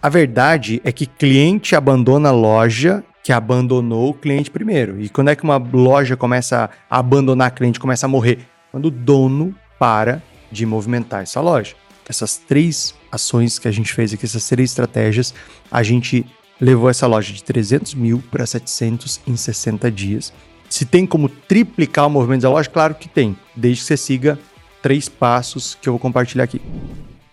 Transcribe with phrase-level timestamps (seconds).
[0.00, 5.00] A verdade é que cliente abandona loja que abandonou o cliente primeiro.
[5.00, 8.38] E quando é que uma loja começa a abandonar cliente, começa a morrer?
[8.70, 10.22] Quando o dono para
[10.52, 11.74] de movimentar essa loja.
[12.08, 15.34] Essas três ações que a gente fez aqui, essas três estratégias,
[15.70, 16.24] a gente
[16.60, 20.32] levou essa loja de 300 mil para 700 em 60 dias.
[20.70, 24.38] Se tem como triplicar o movimento da loja, claro que tem, desde que você siga
[24.80, 26.60] três passos que eu vou compartilhar aqui.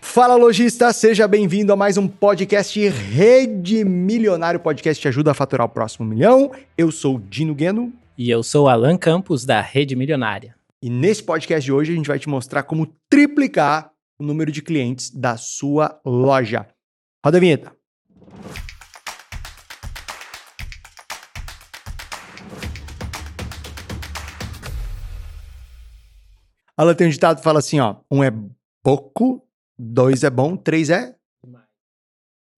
[0.08, 4.58] Fala lojista, seja bem-vindo a mais um podcast Rede Milionário.
[4.58, 6.52] O podcast te ajuda a faturar o próximo milhão.
[6.78, 7.92] Eu sou Dino Gueno.
[8.16, 10.54] E eu sou Alan Campos, da Rede Milionária.
[10.80, 14.62] E nesse podcast de hoje a gente vai te mostrar como triplicar o número de
[14.62, 16.66] clientes da sua loja.
[17.22, 17.72] Roda a vinheta.
[26.74, 28.32] Alan tem um ditado que fala assim, ó, um é
[28.82, 29.45] pouco,
[29.78, 31.16] dois é bom, três é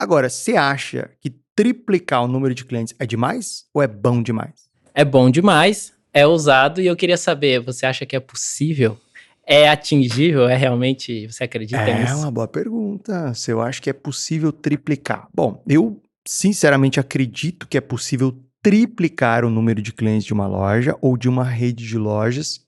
[0.01, 4.69] Agora, você acha que triplicar o número de clientes é demais ou é bom demais?
[4.95, 8.97] É bom demais, é ousado e eu queria saber, você acha que é possível?
[9.45, 10.49] É atingível?
[10.49, 12.13] É realmente, você acredita é nisso?
[12.13, 13.35] É uma boa pergunta.
[13.35, 15.27] Se eu acho que é possível triplicar.
[15.35, 20.95] Bom, eu sinceramente acredito que é possível triplicar o número de clientes de uma loja
[21.01, 22.61] ou de uma rede de lojas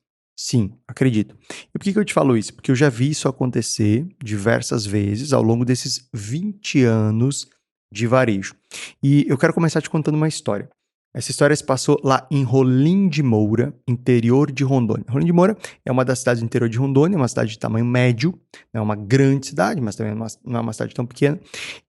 [0.42, 1.36] Sim, acredito.
[1.68, 2.54] E por que, que eu te falo isso?
[2.54, 7.46] Porque eu já vi isso acontecer diversas vezes ao longo desses 20 anos
[7.92, 8.54] de varejo.
[9.02, 10.70] E eu quero começar te contando uma história.
[11.12, 15.04] Essa história se passou lá em Rolim de Moura, interior de Rondônia.
[15.08, 17.84] Rolim de Moura é uma das cidades do interior de Rondônia, uma cidade de tamanho
[17.84, 18.38] médio,
[18.72, 21.38] é uma grande cidade, mas também não é uma cidade tão pequena.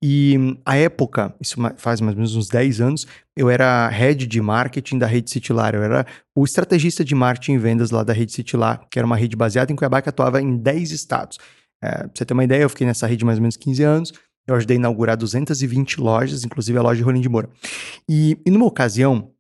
[0.02, 3.06] E a época, isso faz mais ou menos uns 10 anos,
[3.38, 7.58] eu era head de marketing da rede Citylar, eu era o estrategista de marketing e
[7.60, 10.58] vendas lá da rede Citylar, que era uma rede baseada em Cuiabá que atuava em
[10.58, 11.38] 10 estados.
[11.84, 14.14] É, pra você ter uma ideia, eu fiquei nessa rede mais ou menos 15 anos,
[14.52, 17.50] eu ajudei a inaugurar 220 lojas, inclusive a loja de Rolim de Moura.
[18.08, 19.32] E, e numa ocasião,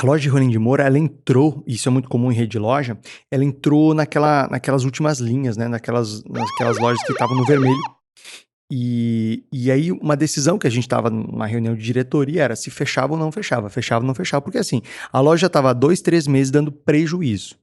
[0.00, 2.58] a loja de Rolim de Moura, ela entrou, isso é muito comum em rede de
[2.58, 2.98] loja,
[3.30, 5.68] ela entrou naquela, naquelas últimas linhas, né?
[5.68, 7.80] Naquelas, naquelas lojas que estavam no vermelho.
[8.74, 12.70] E, e aí, uma decisão que a gente estava numa reunião de diretoria era se
[12.70, 13.68] fechava ou não fechava.
[13.68, 14.80] Fechava ou não fechava, porque assim,
[15.12, 17.61] a loja estava dois, três meses dando prejuízo.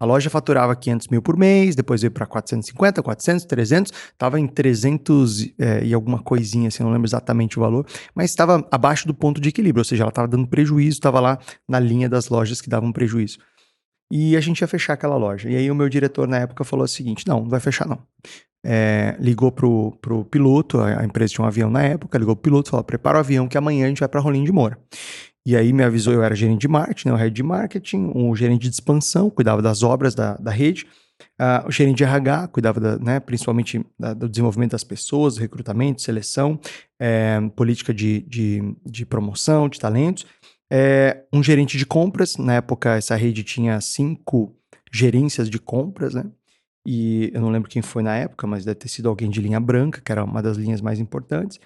[0.00, 4.46] A loja faturava 500 mil por mês, depois veio para 450, 400, 300, estava em
[4.46, 9.12] 300 é, e alguma coisinha, assim, não lembro exatamente o valor, mas estava abaixo do
[9.12, 11.38] ponto de equilíbrio, ou seja, ela estava dando prejuízo, estava lá
[11.68, 13.38] na linha das lojas que davam prejuízo.
[14.10, 15.48] E a gente ia fechar aquela loja.
[15.48, 17.98] E aí o meu diretor na época falou o seguinte: não, não vai fechar não.
[18.64, 22.70] É, ligou pro, pro piloto, a, empresa tinha um avião na época, ligou pro piloto,
[22.70, 24.78] falou: prepara o avião que amanhã a gente vai para Rolim de Moura.
[25.46, 28.34] E aí me avisou, eu era gerente de marketing, né, o head de marketing, o
[28.36, 30.86] gerente de expansão, cuidava das obras da, da rede,
[31.40, 36.02] uh, o gerente de RH, cuidava da, né, principalmente da, do desenvolvimento das pessoas, recrutamento,
[36.02, 36.60] seleção,
[36.98, 40.26] é, política de, de, de, promoção, de talentos,
[40.70, 44.54] é, um gerente de compras, na época essa rede tinha cinco
[44.92, 46.24] gerências de compras, né?
[46.86, 49.60] E eu não lembro quem foi na época, mas deve ter sido alguém de linha
[49.60, 51.60] branca, que era uma das linhas mais importantes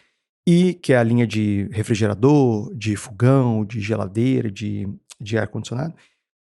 [0.46, 4.88] e que é a linha de refrigerador, de fogão, de geladeira, de,
[5.20, 5.94] de ar-condicionado,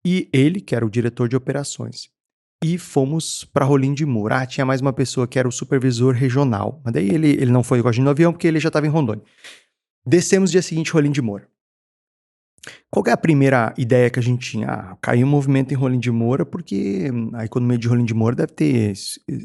[0.05, 2.09] e ele, que era o diretor de operações.
[2.63, 4.39] E fomos para Rolim de Moura.
[4.39, 7.63] Ah, tinha mais uma pessoa que era o supervisor regional, mas daí ele, ele não
[7.63, 9.25] foi com a gente no avião porque ele já estava em Rondônia.
[10.07, 11.49] Descemos dia seguinte Rolim de Moura.
[12.97, 14.69] Qual é a primeira ideia que a gente tinha?
[14.69, 18.35] Ah, caiu o movimento em Rolim de Moura porque a economia de Rolim de Moura
[18.35, 18.95] deve ter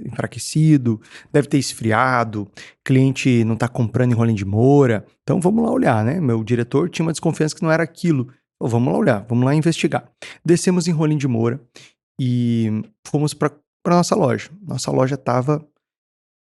[0.06, 1.02] enfraquecido,
[1.34, 2.50] deve ter esfriado,
[2.82, 5.06] cliente não está comprando em Rolim de Moura.
[5.22, 6.22] Então vamos lá olhar, né?
[6.22, 8.30] Meu diretor tinha uma desconfiança que não era aquilo.
[8.56, 10.10] Então, vamos lá olhar, vamos lá investigar.
[10.46, 11.62] Descemos em Rolim de Moura
[12.18, 13.52] e fomos para
[13.86, 14.50] nossa loja.
[14.66, 15.62] Nossa loja estava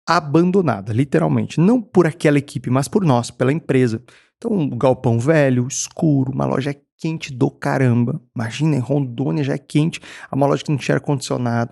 [0.08, 1.60] abandonada, literalmente.
[1.60, 4.02] Não por aquela equipe, mas por nós, pela empresa.
[4.38, 8.22] Então, um galpão velho, escuro, uma loja quente do caramba.
[8.36, 10.00] Imagina, em Rondônia já é quente,
[10.32, 11.72] uma loja que não tinha ar-condicionado.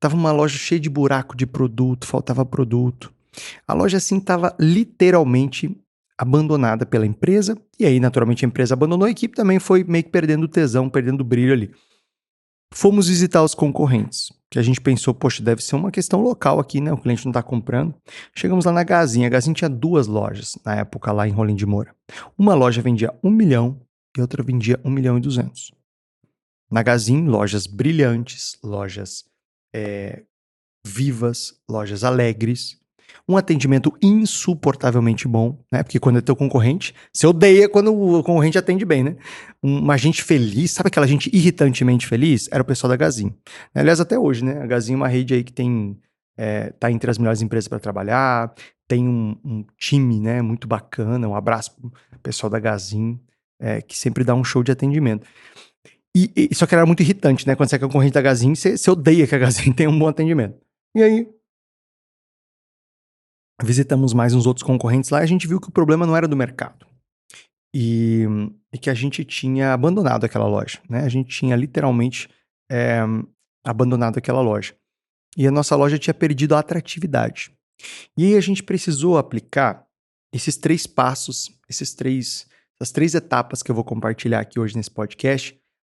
[0.00, 3.12] Tava uma loja cheia de buraco de produto, faltava produto.
[3.66, 5.76] A loja assim estava literalmente
[6.18, 10.10] abandonada pela empresa, e aí naturalmente a empresa abandonou a equipe, também foi meio que
[10.10, 11.70] perdendo tesão, perdendo brilho ali.
[12.74, 16.80] Fomos visitar os concorrentes que a gente pensou, poxa, deve ser uma questão local aqui,
[16.80, 16.92] né?
[16.92, 17.94] O cliente não está comprando.
[18.34, 19.26] Chegamos lá na Gazinha.
[19.26, 21.94] A Gazinha tinha duas lojas na época lá em Rolim de Moura.
[22.36, 23.80] Uma loja vendia um milhão
[24.16, 25.72] e outra vendia um milhão e duzentos.
[26.70, 29.24] Na Gazin, lojas brilhantes, lojas
[29.74, 30.24] é,
[30.86, 32.78] vivas, lojas alegres,
[33.26, 35.82] um atendimento insuportavelmente bom, né?
[35.82, 39.16] Porque quando é teu concorrente, você odeia quando o concorrente atende bem, né?
[39.62, 42.48] Uma gente feliz, sabe aquela gente irritantemente feliz?
[42.50, 43.34] Era o pessoal da Gazin.
[43.74, 44.62] Aliás, até hoje, né?
[44.62, 45.98] A Gazin é uma rede aí que tem
[46.74, 48.54] está entre as melhores empresas para trabalhar,
[48.86, 51.28] tem um, um, time né, muito bacana.
[51.28, 53.20] Um abraço pro pessoal da Gazin,
[53.60, 55.26] é, que sempre dá um show de atendimento.
[56.16, 57.54] E, e, só que era muito irritante, né?
[57.54, 60.08] Quando você é concorrente da Gazin, você, você odeia que a Gazin tenha um bom
[60.08, 60.58] atendimento.
[60.96, 61.28] E aí,
[63.62, 66.28] visitamos mais uns outros concorrentes lá e a gente viu que o problema não era
[66.28, 66.86] do mercado.
[67.74, 68.24] E,
[68.72, 71.00] e que a gente tinha abandonado aquela loja, né?
[71.00, 72.28] A gente tinha literalmente
[72.70, 73.00] é,
[73.64, 74.74] abandonado aquela loja.
[75.36, 77.52] E a nossa loja tinha perdido a atratividade.
[78.16, 79.86] E aí a gente precisou aplicar
[80.32, 82.46] esses três passos, esses três,
[82.80, 85.58] essas três etapas que eu vou compartilhar aqui hoje nesse podcast,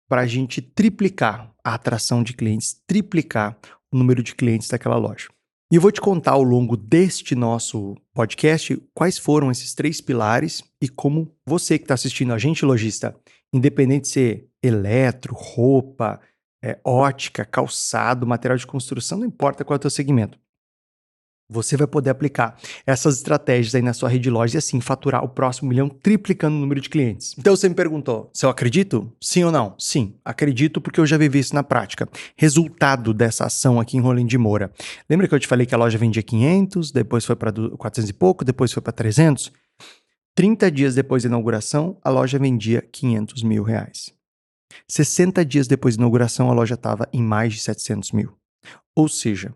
[0.09, 3.59] para a gente triplicar a atração de clientes, triplicar
[3.93, 5.29] o número de clientes daquela loja.
[5.71, 10.63] E eu vou te contar ao longo deste nosso podcast quais foram esses três pilares
[10.81, 13.15] e como você que está assistindo a gente, lojista,
[13.53, 16.21] independente de ser eletro, roupa,
[16.65, 20.39] é, ótica, calçado, material de construção, não importa qual é o teu segmento
[21.51, 25.25] você vai poder aplicar essas estratégias aí na sua rede de lojas e assim faturar
[25.25, 27.35] o próximo milhão triplicando o número de clientes.
[27.39, 29.11] Então você me perguntou se eu acredito?
[29.21, 29.75] Sim ou não?
[29.79, 32.09] Sim, acredito porque eu já vivi isso na prática.
[32.37, 34.71] Resultado dessa ação aqui em Rolim de Moura.
[35.09, 38.13] Lembra que eu te falei que a loja vendia 500, depois foi para 400 e
[38.13, 39.51] pouco, depois foi para 300?
[40.35, 44.13] 30 dias depois da inauguração, a loja vendia 500 mil reais.
[44.87, 48.37] 60 dias depois da inauguração, a loja estava em mais de 700 mil.
[48.95, 49.53] Ou seja,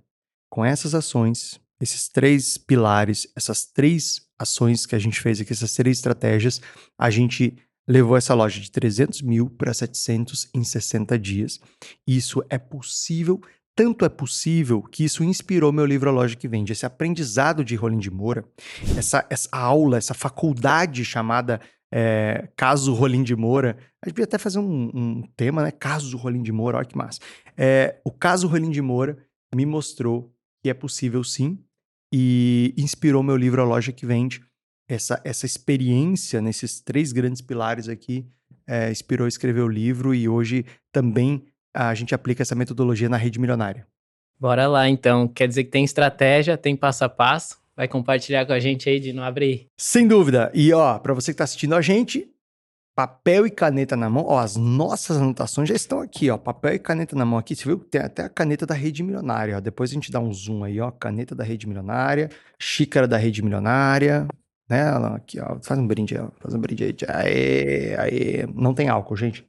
[0.51, 5.75] com essas ações, esses três pilares, essas três ações que a gente fez aqui, essas
[5.75, 6.61] três estratégias,
[6.97, 7.57] a gente
[7.89, 11.61] levou essa loja de 300 mil para 700 em 60 dias.
[12.07, 13.41] Isso é possível,
[13.75, 16.73] tanto é possível que isso inspirou meu livro A Loja que Vende.
[16.73, 18.45] Esse aprendizado de Rolim de Moura,
[18.97, 21.61] essa, essa aula, essa faculdade chamada
[21.93, 23.77] é, Caso Rolim de Moura.
[24.01, 25.73] A gente podia até fazer um, um, tema, né?
[25.73, 27.19] Caso Rolim de Moura, olha que massa.
[27.57, 29.19] É, o caso Rolim de Moura
[29.53, 30.33] me mostrou
[30.63, 31.59] que é possível sim
[32.13, 34.43] e inspirou meu livro A Loja que Vende.
[34.89, 38.27] Essa, essa experiência nesses três grandes pilares aqui
[38.69, 41.45] é, inspirou a escrever o livro e hoje também
[41.75, 43.87] a gente aplica essa metodologia na rede milionária.
[44.39, 45.27] Bora lá então.
[45.27, 47.63] Quer dizer que tem estratégia, tem passo a passo.
[47.75, 49.69] Vai compartilhar com a gente aí de não abrir?
[49.79, 50.51] Sem dúvida.
[50.53, 52.29] E ó, para você que está assistindo a gente,
[52.95, 54.25] papel e caneta na mão.
[54.27, 56.39] Ó, as nossas anotações já estão aqui, ó.
[56.39, 57.55] Papel e caneta na mão aqui.
[57.55, 57.79] Você viu?
[57.79, 59.61] Tem até a caneta da Rede Milionária, ó.
[59.61, 60.91] Depois a gente dá um zoom aí, ó.
[60.91, 64.27] Caneta da Rede Milionária, xícara da Rede Milionária,
[64.69, 64.83] né?
[65.15, 65.59] Aqui, ó.
[65.63, 66.31] Faz um brinde aí, ó.
[66.41, 66.97] Faz um brinde aí.
[67.09, 68.47] Aê, aê.
[68.55, 69.43] Não tem álcool, gente.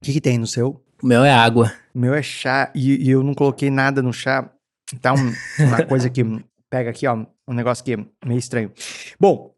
[0.00, 0.84] O que, que tem no seu?
[1.02, 1.72] O meu é água.
[1.94, 2.70] O meu é chá.
[2.74, 4.50] E, e eu não coloquei nada no chá.
[4.92, 5.14] Então,
[5.58, 6.22] uma coisa que
[6.70, 7.26] pega aqui, ó.
[7.46, 8.72] Um negócio que é meio estranho.
[9.18, 9.54] Bom,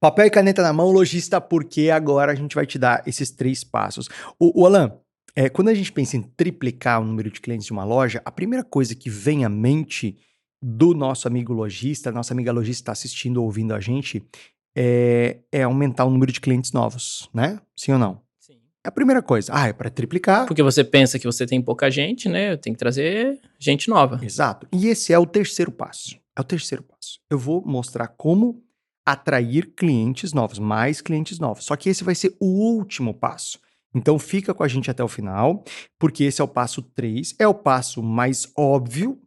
[0.00, 3.62] Papel e caneta na mão, lojista, porque agora a gente vai te dar esses três
[3.62, 4.08] passos.
[4.38, 4.94] O, o Alan,
[5.36, 8.32] é, quando a gente pensa em triplicar o número de clientes de uma loja, a
[8.32, 10.16] primeira coisa que vem à mente
[10.62, 14.24] do nosso amigo lojista, nossa amiga lojista está assistindo ou ouvindo a gente,
[14.74, 17.60] é, é, aumentar o número de clientes novos, né?
[17.76, 18.22] Sim ou não?
[18.38, 18.54] Sim.
[18.82, 19.52] É a primeira coisa.
[19.54, 20.46] Ah, é para triplicar.
[20.46, 22.56] Porque você pensa que você tem pouca gente, né?
[22.56, 24.18] Tem que trazer gente nova.
[24.22, 24.66] Exato.
[24.72, 26.18] E esse é o terceiro passo.
[26.34, 27.20] É o terceiro passo.
[27.28, 28.62] Eu vou mostrar como
[29.04, 31.64] atrair clientes novos, mais clientes novos.
[31.64, 33.58] Só que esse vai ser o último passo.
[33.94, 35.64] Então fica com a gente até o final,
[35.98, 39.20] porque esse é o passo 3, é o passo mais óbvio,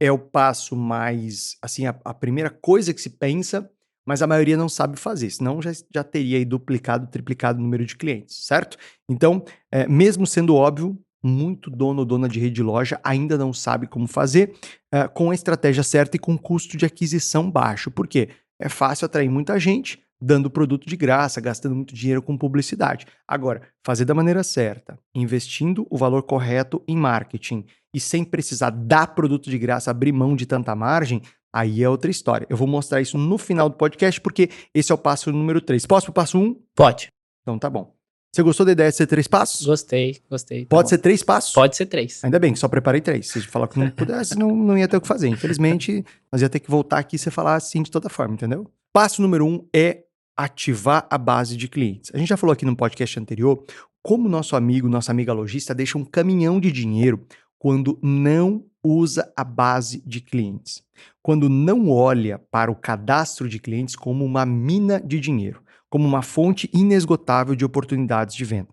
[0.00, 3.70] é o passo mais, assim, a, a primeira coisa que se pensa,
[4.04, 7.96] mas a maioria não sabe fazer, senão já, já teria duplicado, triplicado o número de
[7.96, 8.76] clientes, certo?
[9.08, 13.52] Então, é, mesmo sendo óbvio, muito dono ou dona de rede de loja ainda não
[13.52, 14.54] sabe como fazer
[14.90, 17.92] é, com a estratégia certa e com custo de aquisição baixo.
[17.92, 18.30] Por quê?
[18.62, 23.06] É fácil atrair muita gente dando produto de graça, gastando muito dinheiro com publicidade.
[23.26, 29.08] Agora, fazer da maneira certa, investindo o valor correto em marketing e sem precisar dar
[29.08, 31.20] produto de graça, abrir mão de tanta margem,
[31.52, 32.46] aí é outra história.
[32.48, 35.84] Eu vou mostrar isso no final do podcast, porque esse é o passo número 3.
[35.86, 36.40] Posso pro passo 1?
[36.40, 36.56] Um?
[36.72, 37.08] Pode.
[37.42, 38.01] Então tá bom.
[38.34, 39.66] Você gostou da ideia de ser três passos?
[39.66, 40.64] Gostei, gostei.
[40.64, 40.88] Tá Pode bom.
[40.88, 41.52] ser três passos?
[41.52, 42.24] Pode ser três.
[42.24, 43.28] Ainda bem, só preparei três.
[43.28, 45.28] Se falar que não pudesse, não, não ia ter o que fazer.
[45.28, 48.66] Infelizmente, nós ia ter que voltar aqui e você falar assim de toda forma, entendeu?
[48.90, 52.10] Passo número um é ativar a base de clientes.
[52.14, 53.62] A gente já falou aqui no podcast anterior
[54.02, 57.26] como nosso amigo, nossa amiga lojista deixa um caminhão de dinheiro
[57.58, 60.82] quando não usa a base de clientes.
[61.22, 65.61] Quando não olha para o cadastro de clientes como uma mina de dinheiro
[65.92, 68.70] como uma fonte inesgotável de oportunidades de venda.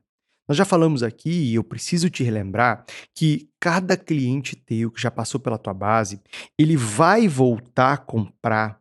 [0.47, 5.11] Nós já falamos aqui, e eu preciso te relembrar, que cada cliente teu que já
[5.11, 6.21] passou pela tua base,
[6.57, 8.79] ele vai voltar a comprar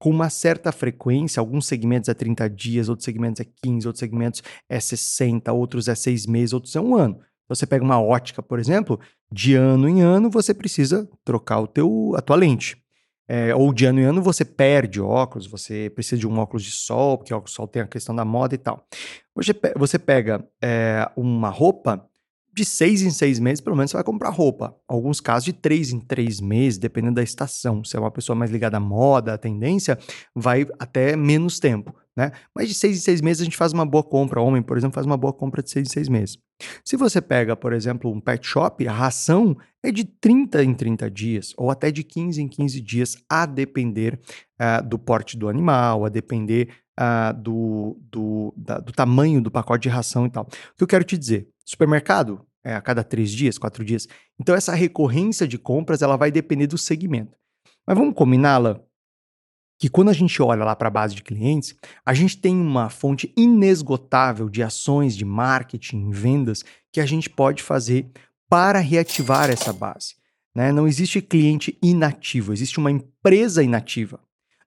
[0.00, 4.42] com uma certa frequência, alguns segmentos é 30 dias, outros segmentos é 15, outros segmentos
[4.68, 7.20] é 60, outros é 6 meses, outros é um ano.
[7.48, 8.98] Você pega uma ótica, por exemplo,
[9.30, 12.84] de ano em ano você precisa trocar o teu, a tua lente.
[13.28, 16.70] É, ou de ano em ano você perde óculos, você precisa de um óculos de
[16.70, 18.86] sol, porque óculos de sol tem a questão da moda e tal.
[19.34, 22.08] Você, você pega é, uma roupa,
[22.56, 24.74] de seis em seis meses, pelo menos você vai comprar roupa.
[24.88, 27.84] Alguns casos de três em três meses, dependendo da estação.
[27.84, 29.98] Se é uma pessoa mais ligada à moda, à tendência,
[30.34, 32.32] vai até menos tempo, né?
[32.54, 34.40] Mas de seis em seis meses a gente faz uma boa compra.
[34.40, 36.38] Homem, por exemplo, faz uma boa compra de seis em seis meses.
[36.82, 41.10] Se você pega, por exemplo, um pet shop, a ração é de 30 em 30
[41.10, 44.18] dias, ou até de 15 em 15 dias, a depender
[44.60, 49.82] uh, do porte do animal, a depender uh, do, do, da, do tamanho do pacote
[49.82, 50.44] de ração e tal.
[50.44, 51.48] O que eu quero te dizer?
[51.66, 54.08] Supermercado, é a cada três dias, quatro dias.
[54.40, 57.36] Então, essa recorrência de compras ela vai depender do segmento.
[57.86, 58.82] Mas vamos combiná-la
[59.78, 62.88] que quando a gente olha lá para a base de clientes, a gente tem uma
[62.88, 68.10] fonte inesgotável de ações de marketing, vendas que a gente pode fazer
[68.48, 70.14] para reativar essa base.
[70.54, 70.72] Né?
[70.72, 74.18] Não existe cliente inativo, existe uma empresa inativa.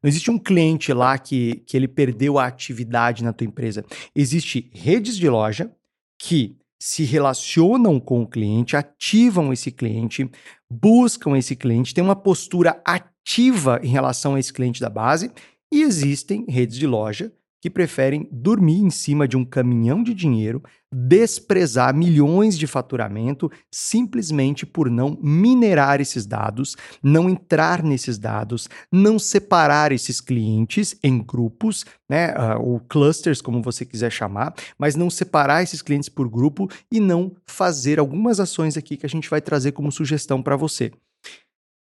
[0.01, 3.83] Não existe um cliente lá que, que ele perdeu a atividade na tua empresa.
[4.15, 5.71] Existe redes de loja
[6.17, 10.29] que se relacionam com o cliente, ativam esse cliente,
[10.69, 15.31] buscam esse cliente, têm uma postura ativa em relação a esse cliente da base,
[15.71, 17.31] e existem redes de loja
[17.61, 24.65] que preferem dormir em cima de um caminhão de dinheiro, desprezar milhões de faturamento simplesmente
[24.65, 31.85] por não minerar esses dados, não entrar nesses dados, não separar esses clientes em grupos,
[32.09, 36.67] né, uh, ou clusters, como você quiser chamar, mas não separar esses clientes por grupo
[36.91, 40.91] e não fazer algumas ações aqui que a gente vai trazer como sugestão para você.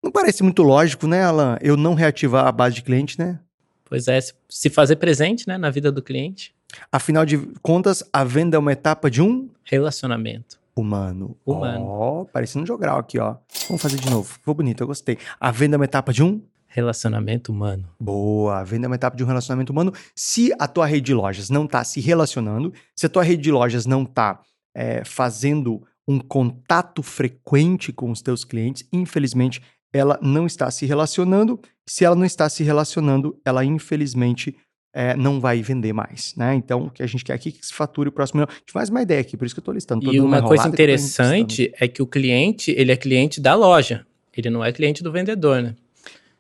[0.03, 1.57] Não parece muito lógico, né, Alan?
[1.61, 3.39] Eu não reativar a base de cliente, né?
[3.85, 4.19] Pois é,
[4.49, 6.55] se fazer presente né, na vida do cliente.
[6.91, 11.37] Afinal de contas, a venda é uma etapa de um relacionamento humano.
[11.45, 11.85] Humano.
[11.85, 13.37] Ó, oh, parecendo um jogral aqui, ó.
[13.69, 14.33] Vamos fazer de novo.
[14.33, 15.19] Ficou bonito, eu gostei.
[15.39, 17.89] A venda é uma etapa de um relacionamento humano.
[18.01, 19.93] Boa, a venda é uma etapa de um relacionamento humano.
[20.15, 23.53] Se a tua rede de lojas não está se relacionando, se a tua rede de
[23.53, 24.41] lojas não está
[24.75, 29.63] é, fazendo um contato frequente com os teus clientes, infelizmente
[29.93, 31.61] ela não está se relacionando.
[31.87, 34.57] Se ela não está se relacionando, ela infelizmente
[34.93, 36.55] é, não vai vender mais, né?
[36.55, 38.49] Então, o que a gente quer aqui é que se fature o próximo ano.
[38.51, 40.13] A gente faz uma ideia aqui, por isso que eu estou listando.
[40.13, 44.07] e uma, uma coisa interessante é que o cliente, ele é cliente da loja.
[44.37, 45.75] Ele não é cliente do vendedor, né?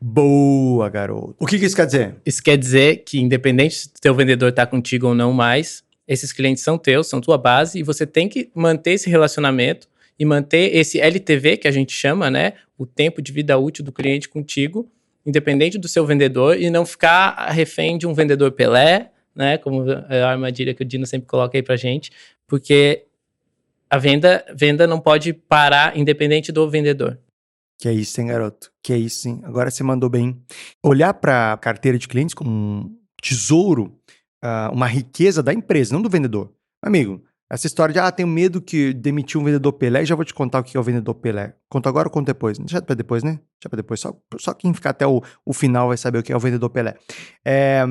[0.00, 1.36] Boa, garoto.
[1.38, 2.16] O que, que isso quer dizer?
[2.26, 6.32] Isso quer dizer que, independente se o teu vendedor está contigo ou não mais, esses
[6.32, 10.74] clientes são teus, são tua base, e você tem que manter esse relacionamento e manter
[10.76, 12.54] esse LTV, que a gente chama, né?
[12.76, 14.90] O tempo de vida útil do cliente contigo,
[15.24, 19.58] independente do seu vendedor, e não ficar refém de um vendedor Pelé, né?
[19.58, 22.10] Como é a armadilha que o Dino sempre coloca aí pra gente,
[22.46, 23.06] porque
[23.88, 27.18] a venda, venda não pode parar independente do vendedor.
[27.78, 28.70] Que é isso, hein, garoto?
[28.82, 29.40] Que é isso, hein?
[29.42, 30.40] Agora você mandou bem.
[30.82, 33.98] Olhar para a carteira de clientes como um tesouro,
[34.42, 36.52] uh, uma riqueza da empresa, não do vendedor.
[36.80, 40.32] Amigo, essa história de, ah, tenho medo que demitiu um vendedor Pelé, já vou te
[40.32, 41.54] contar o que é o vendedor Pelé.
[41.68, 42.56] Conto agora ou conto depois?
[42.56, 43.32] Deixa pra depois, né?
[43.32, 44.00] Deixa pra depois.
[44.00, 46.70] Só, só quem ficar até o, o final vai saber o que é o vendedor
[46.70, 46.94] Pelé.
[47.44, 47.84] É,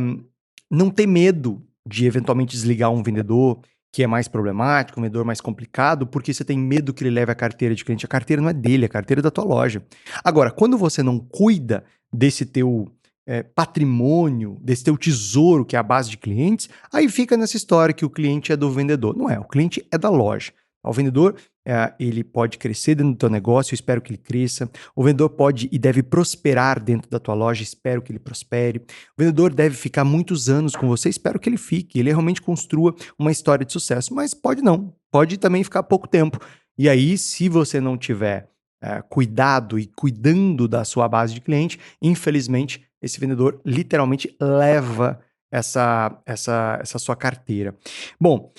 [0.69, 3.59] não ter medo de eventualmente desligar um vendedor
[3.93, 7.31] que é mais problemático, um vendedor mais complicado, porque você tem medo que ele leve
[7.31, 8.03] a carteira de cliente.
[8.03, 9.83] A carteira não é dele, a carteira é da tua loja.
[10.23, 12.91] Agora, quando você não cuida desse teu
[13.27, 17.93] é, patrimônio, desse teu tesouro, que é a base de clientes, aí fica nessa história
[17.93, 19.15] que o cliente é do vendedor.
[19.15, 20.51] Não é, o cliente é da loja.
[20.83, 21.35] O vendedor,
[21.65, 24.69] é, ele pode crescer dentro do teu negócio, eu espero que ele cresça.
[24.95, 28.79] O vendedor pode e deve prosperar dentro da tua loja, espero que ele prospere.
[28.79, 32.95] O vendedor deve ficar muitos anos com você, espero que ele fique, ele realmente construa
[33.17, 34.13] uma história de sucesso.
[34.13, 36.39] Mas pode não, pode também ficar pouco tempo.
[36.75, 38.49] E aí, se você não tiver
[38.81, 45.19] é, cuidado e cuidando da sua base de cliente, infelizmente esse vendedor literalmente leva
[45.51, 47.75] essa, essa, essa sua carteira.
[48.19, 48.53] Bom,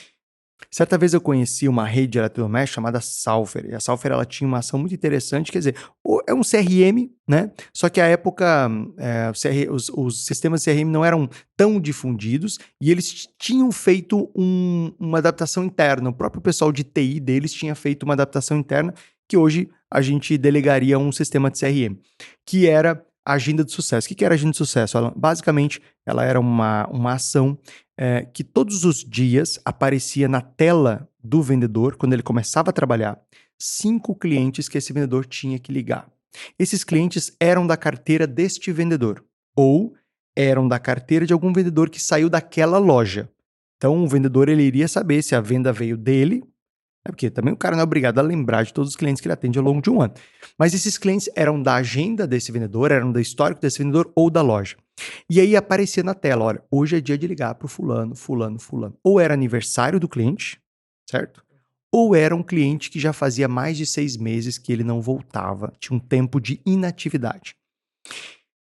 [0.71, 4.47] certa vez eu conheci uma rede de eletrodomésticos chamada Salfer, e a Salfer ela tinha
[4.47, 5.77] uma ação muito interessante, quer dizer,
[6.27, 7.51] é um CRM, né?
[7.73, 9.31] Só que à época é,
[9.71, 15.65] os, os, sistemas CRM não eram tão difundidos e eles tinham feito um, uma adaptação
[15.65, 16.11] interna.
[16.11, 18.95] O próprio pessoal de TI deles tinha feito uma adaptação interna
[19.29, 21.97] que hoje a gente delegaria a um sistema de CRM,
[22.47, 24.07] que era agenda de sucesso.
[24.07, 24.97] O que era agenda de sucesso?
[24.97, 27.59] Ela, basicamente, ela era uma, uma ação
[27.97, 33.21] é, que todos os dias aparecia na tela do vendedor, quando ele começava a trabalhar,
[33.59, 36.11] cinco clientes que esse vendedor tinha que ligar.
[36.59, 39.25] Esses clientes eram da carteira deste vendedor,
[39.55, 39.95] ou
[40.35, 43.29] eram da carteira de algum vendedor que saiu daquela loja.
[43.77, 46.43] Então, o vendedor ele iria saber se a venda veio dele
[47.05, 49.27] É porque também o cara não é obrigado a lembrar de todos os clientes que
[49.27, 50.15] ele atende ao longo de um ano.
[50.57, 54.41] Mas esses clientes eram da agenda desse vendedor, eram do histórico desse vendedor ou da
[54.41, 54.77] loja.
[55.29, 58.59] E aí aparecia na tela, olha, hoje é dia de ligar para o fulano, fulano,
[58.59, 58.97] fulano.
[59.03, 60.61] Ou era aniversário do cliente,
[61.11, 61.45] certo?
[61.91, 65.73] Ou era um cliente que já fazia mais de seis meses que ele não voltava,
[65.81, 67.57] tinha um tempo de inatividade.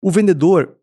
[0.01, 0.77] O vendedor,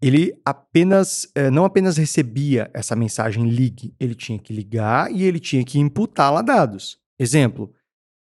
[0.00, 5.40] ele apenas, eh, não apenas recebia essa mensagem ligue, ele tinha que ligar e ele
[5.40, 6.98] tinha que imputar lá dados.
[7.18, 7.72] Exemplo,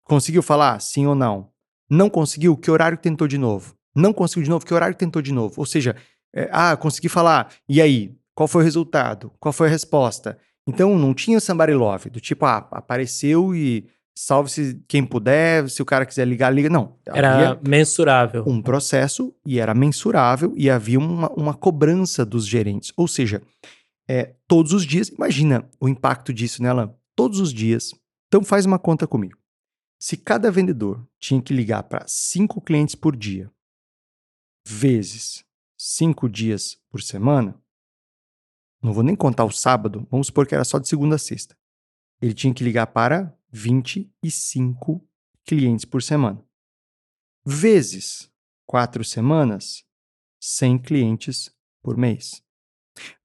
[0.04, 1.50] conseguiu falar sim ou não?
[1.88, 3.76] Não conseguiu, que horário tentou de novo?
[3.94, 5.54] Não conseguiu de novo, que horário tentou de novo?
[5.58, 5.94] Ou seja,
[6.34, 8.16] é, ah, consegui falar, e aí?
[8.34, 9.32] Qual foi o resultado?
[9.40, 10.38] Qual foi a resposta?
[10.66, 15.84] Então não tinha somebody love, do tipo, ah, apareceu e salve-se quem puder, se o
[15.84, 16.70] cara quiser ligar, liga.
[16.70, 16.98] Não.
[17.04, 18.42] Era mensurável.
[18.46, 22.92] Um processo e era mensurável e havia uma, uma cobrança dos gerentes.
[22.96, 23.42] Ou seja,
[24.08, 27.94] é, todos os dias, imagina o impacto disso nela, todos os dias.
[28.28, 29.36] Então faz uma conta comigo.
[30.00, 33.50] Se cada vendedor tinha que ligar para cinco clientes por dia,
[34.66, 35.44] vezes
[35.78, 37.54] cinco dias por semana,
[38.82, 41.56] não vou nem contar o sábado, vamos supor que era só de segunda a sexta.
[42.20, 45.02] Ele tinha que ligar para 25
[45.46, 46.44] clientes por semana.
[47.44, 48.30] Vezes
[48.66, 49.82] quatro semanas,
[50.38, 51.50] 100 clientes
[51.82, 52.42] por mês.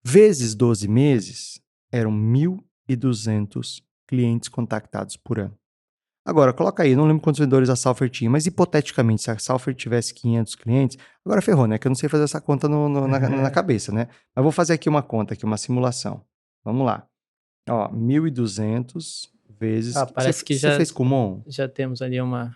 [0.02, 1.62] Vezes 12 meses,
[1.92, 5.58] eram 1.200 clientes contactados por ano.
[6.24, 9.74] Agora, coloca aí, não lembro quantos vendedores a Salfer tinha, mas hipoteticamente, se a Salfer
[9.74, 11.78] tivesse 500 clientes, agora ferrou, né?
[11.80, 14.08] Que eu não sei fazer essa conta no, no, na, na, cabeça, né?
[14.36, 16.24] Mas vou fazer aqui uma conta, aqui, uma simulação.
[16.64, 17.08] Vamos lá.
[17.68, 19.96] Ó, 1.200 vezes.
[19.96, 20.72] Ah, parece você, que já.
[20.72, 21.44] Você fez Kumon?
[21.46, 22.56] Já temos ali uma.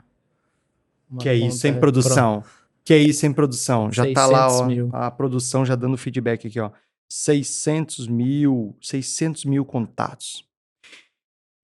[1.10, 2.42] uma que é isso, sem produção.
[2.42, 2.66] Pronto.
[2.84, 3.92] Que é isso, sem produção.
[3.92, 4.66] Já tá lá, ó.
[4.66, 4.90] Mil.
[4.92, 6.72] A produção já dando feedback aqui, ó.
[7.08, 10.44] 600 mil, 600 mil contatos.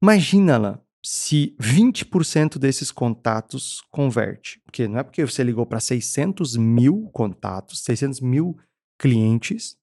[0.01, 4.61] Imagina lá, se 20% desses contatos converte.
[4.63, 8.57] Porque não é porque você ligou para 600 mil contatos, 600 mil
[8.99, 9.75] clientes,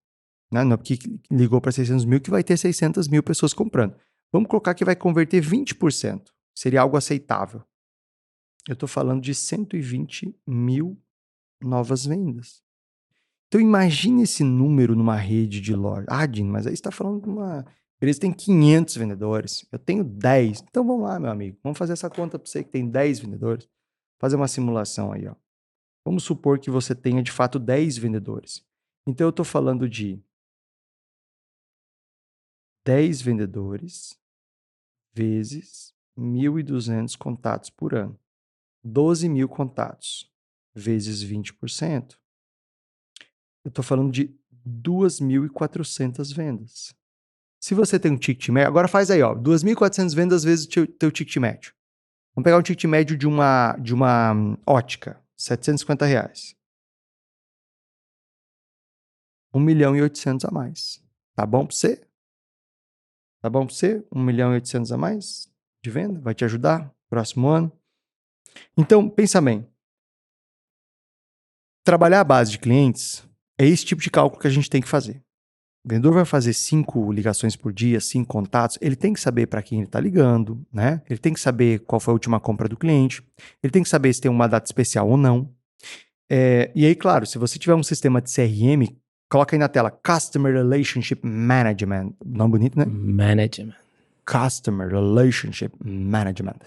[0.50, 0.62] né?
[0.62, 0.99] não é porque
[1.31, 3.95] ligou para 600 mil que vai ter 600 mil pessoas comprando.
[4.33, 6.31] Vamos colocar que vai converter 20%.
[6.55, 7.62] Seria algo aceitável.
[8.69, 11.01] Eu estou falando de 120 mil
[11.61, 12.62] novas vendas.
[13.49, 16.07] Então imagine esse número numa rede de loja.
[16.09, 17.64] Ah, Dino, mas aí está falando de uma
[17.97, 19.67] empresa que tem 500 vendedores.
[19.73, 20.64] Eu tenho 10.
[20.69, 21.59] Então vamos lá, meu amigo.
[21.62, 23.67] Vamos fazer essa conta para você que tem 10 vendedores.
[24.19, 25.27] Fazer uma simulação aí.
[25.27, 25.35] Ó.
[26.05, 28.62] Vamos supor que você tenha de fato 10 vendedores.
[29.07, 30.23] Então eu estou falando de
[32.88, 34.18] 10 vendedores
[35.12, 38.18] vezes 1.200 contatos por ano.
[38.83, 40.33] 12 mil contatos
[40.74, 42.16] vezes 20%.
[43.62, 44.35] Eu estou falando de
[44.66, 46.94] 2.400 vendas.
[47.61, 50.87] Se você tem um ticket médio, agora faz aí, ó, 2.400 vendas vezes o teu,
[50.87, 51.74] teu ticket médio.
[52.35, 56.57] Vamos pegar um ticket médio de uma, de uma um, ótica, 750 reais.
[59.53, 61.05] 1 milhão e 800 a mais.
[61.35, 62.08] Tá bom para você?
[63.40, 64.05] Tá bom para você?
[64.12, 65.48] 1 milhão e 800 a mais
[65.83, 66.20] de venda?
[66.20, 67.72] Vai te ajudar próximo ano?
[68.77, 69.66] Então, pensa bem.
[71.85, 73.27] Trabalhar a base de clientes
[73.59, 75.22] é esse tipo de cálculo que a gente tem que fazer.
[75.85, 78.77] O vendedor vai fazer cinco ligações por dia, cinco contatos.
[78.81, 81.01] Ele tem que saber para quem ele está ligando, né?
[81.09, 83.22] Ele tem que saber qual foi a última compra do cliente.
[83.62, 85.55] Ele tem que saber se tem uma data especial ou não.
[86.31, 88.94] É, e aí, claro, se você tiver um sistema de CRM,
[89.31, 92.14] Coloca aí na tela Customer Relationship Management.
[92.25, 92.87] Nome bonito, né?
[92.87, 93.77] Management.
[94.25, 96.59] Customer Relationship Management.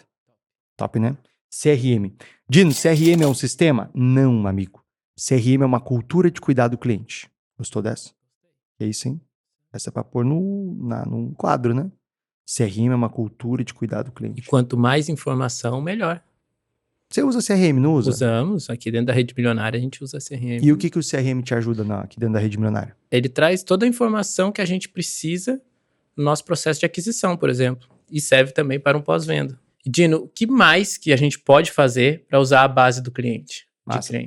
[0.78, 1.17] Top, né?
[1.50, 2.15] CRM.
[2.47, 3.89] Dino, CRM é um sistema?
[3.93, 4.84] Não, amigo.
[5.17, 7.30] CRM é uma cultura de cuidar do cliente.
[7.58, 8.12] Gostou dessa?
[8.80, 9.19] É isso, hein?
[9.74, 11.91] Essa é para pôr no, na, num quadro, né?
[12.45, 14.39] CRM é uma cultura de cuidar do cliente.
[14.39, 16.21] E quanto mais informação, melhor.
[17.12, 18.10] Você usa CRM, não usa?
[18.10, 18.69] Usamos.
[18.69, 20.63] Aqui dentro da rede milionária a gente usa CRM.
[20.63, 22.95] E o que, que o CRM te ajuda na, aqui dentro da rede milionária?
[23.12, 25.62] Ele traz toda a informação que a gente precisa
[26.15, 27.89] no nosso processo de aquisição, por exemplo.
[28.10, 29.60] E serve também para um pós-venda.
[29.86, 33.67] Dino, o que mais que a gente pode fazer para usar a base do cliente?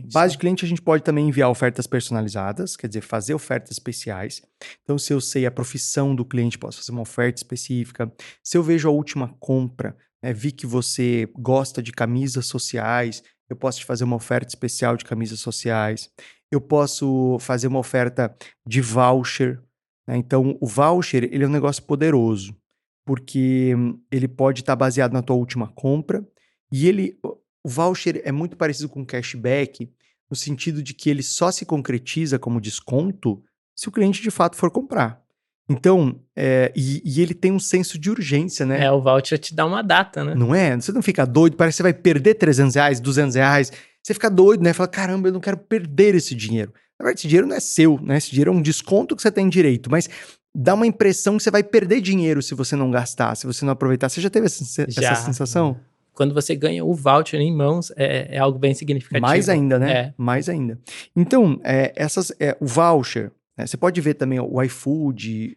[0.03, 3.71] De base de cliente, a gente pode também enviar ofertas personalizadas, quer dizer, fazer ofertas
[3.71, 4.43] especiais.
[4.83, 8.13] Então, se eu sei a profissão do cliente, posso fazer uma oferta específica.
[8.43, 13.55] Se eu vejo a última compra, é, vi que você gosta de camisas sociais, eu
[13.55, 16.11] posso te fazer uma oferta especial de camisas sociais.
[16.51, 18.35] Eu posso fazer uma oferta
[18.67, 19.63] de voucher.
[20.07, 20.17] Né?
[20.17, 22.57] Então, o voucher ele é um negócio poderoso,
[23.05, 23.73] porque
[24.11, 26.27] ele pode estar tá baseado na tua última compra
[26.73, 29.93] e ele, o voucher é muito parecido com cashback,
[30.31, 33.45] no sentido de que ele só se concretiza como desconto
[33.77, 35.24] se o cliente de fato for comprar.
[35.69, 38.85] Então, é, e, e, ele tem um senso de urgência, né?
[38.85, 40.35] É, o voucher te dá uma data, né?
[40.35, 40.77] Não é?
[40.77, 43.73] Você não fica doido, parece que você vai perder 300 reais, 200 reais.
[44.03, 44.75] Você fica doido, né?
[44.75, 46.73] Fala, caramba, eu não quero perder esse dinheiro.
[46.99, 48.19] Na verdade, esse dinheiro não é seu, né?
[48.19, 50.09] Esse dinheiro é um desconto que você tem direito, mas
[50.55, 53.73] dá uma impressão que você vai perder dinheiro se você não gastar, se você não
[53.73, 54.11] aproveitar.
[54.11, 55.13] Você já teve essa, já.
[55.13, 55.81] essa sensação?
[56.13, 59.27] Quando você ganha o voucher em mãos, é, é algo bem significativo.
[59.27, 59.93] Mais ainda, né?
[59.93, 60.15] É.
[60.17, 60.79] Mais ainda.
[61.17, 63.67] Então, é, essas, é, o voucher, né?
[63.67, 65.57] você pode ver também o iFood,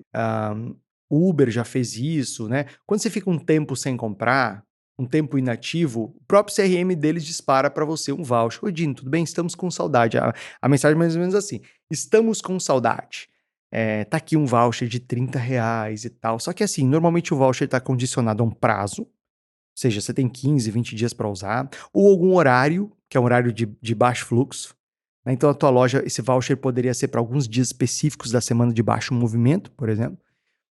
[0.56, 0.76] um,
[1.10, 2.66] Uber já fez isso, né?
[2.86, 4.64] Quando você fica um tempo sem comprar,
[5.00, 8.66] um tempo inativo, o próprio CRM deles dispara para você um voucher.
[8.66, 9.24] Oi, Dino, tudo bem?
[9.24, 10.18] Estamos com saudade.
[10.18, 13.30] A, a mensagem é mais ou menos assim: estamos com saudade.
[13.72, 16.40] É, tá aqui um voucher de 30 reais e tal.
[16.40, 19.10] Só que assim, normalmente o voucher está condicionado a um prazo, ou
[19.76, 23.54] seja, você tem 15, 20 dias para usar, ou algum horário, que é um horário
[23.54, 24.76] de, de baixo fluxo.
[25.28, 25.34] Né?
[25.34, 28.82] Então a tua loja, esse voucher poderia ser para alguns dias específicos da semana de
[28.82, 30.18] baixo movimento, por exemplo,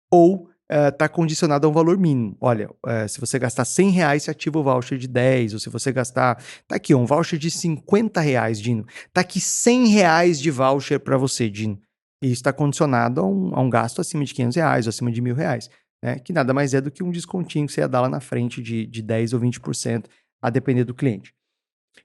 [0.09, 2.35] ou está uh, condicionado a um valor mínimo.
[2.39, 5.69] Olha, uh, se você gastar 100 reais, você ativa o voucher de 10, ou se
[5.69, 6.43] você gastar...
[6.67, 8.85] Tá aqui, um voucher de 50 reais, Dino.
[9.13, 11.79] Tá aqui 100 reais de voucher para você, Dino.
[12.21, 15.11] E isso está condicionado a um, a um, gasto acima de 500 reais, ou acima
[15.11, 15.69] de mil reais,
[16.03, 16.19] né?
[16.19, 18.61] que nada mais é do que um descontinho que você ia dar lá na frente
[18.61, 20.05] de, de 10 ou 20%,
[20.41, 21.33] a depender do cliente.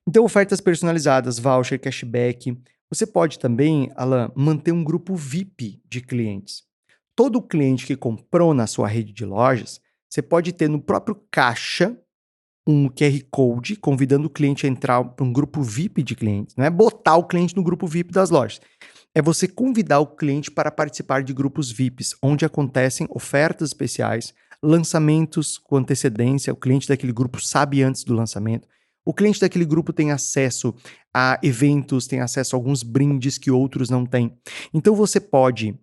[0.07, 2.57] Então, ofertas personalizadas, voucher, cashback.
[2.91, 6.63] Você pode também, Alan, manter um grupo VIP de clientes.
[7.17, 11.97] Todo cliente que comprou na sua rede de lojas, você pode ter no próprio caixa
[12.67, 16.57] um QR Code convidando o cliente a entrar para um grupo VIP de clientes.
[16.57, 18.61] Não é botar o cliente no grupo VIP das lojas.
[19.15, 25.57] É você convidar o cliente para participar de grupos VIPs, onde acontecem ofertas especiais, lançamentos
[25.59, 26.53] com antecedência.
[26.53, 28.67] O cliente daquele grupo sabe antes do lançamento.
[29.05, 30.75] O cliente daquele grupo tem acesso
[31.13, 34.37] a eventos, tem acesso a alguns brindes que outros não têm.
[34.73, 35.79] Então você pode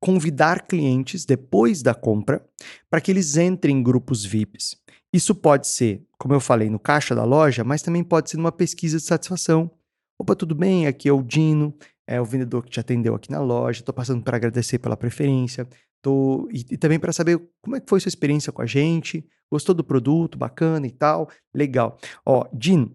[0.00, 2.44] convidar clientes depois da compra
[2.90, 4.76] para que eles entrem em grupos VIPs.
[5.10, 8.52] Isso pode ser, como eu falei, no caixa da loja, mas também pode ser numa
[8.52, 9.70] pesquisa de satisfação.
[10.18, 10.86] Opa, tudo bem?
[10.86, 11.74] Aqui é o Dino,
[12.06, 13.80] é o vendedor que te atendeu aqui na loja.
[13.80, 15.66] Estou passando para agradecer pela preferência.
[16.04, 19.26] Tô, e, e também para saber como é que foi sua experiência com a gente.
[19.50, 20.36] Gostou do produto?
[20.36, 21.30] Bacana e tal?
[21.54, 21.96] Legal.
[22.26, 22.94] Ó, Dino,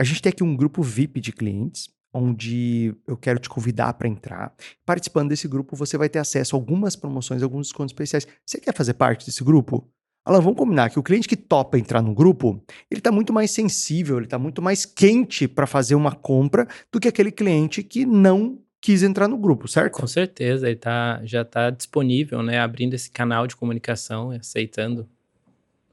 [0.00, 4.06] a gente tem aqui um grupo VIP de clientes onde eu quero te convidar para
[4.06, 4.54] entrar.
[4.86, 8.24] Participando desse grupo, você vai ter acesso a algumas promoções, alguns descontos especiais.
[8.46, 9.90] Você quer fazer parte desse grupo?
[10.24, 13.50] Alan, vamos combinar que o cliente que topa entrar no grupo, ele está muito mais
[13.50, 18.06] sensível, ele está muito mais quente para fazer uma compra do que aquele cliente que
[18.06, 19.94] não quis entrar no grupo, certo?
[19.98, 22.58] Com certeza, ele tá, já está disponível, né?
[22.58, 25.08] Abrindo esse canal de comunicação, aceitando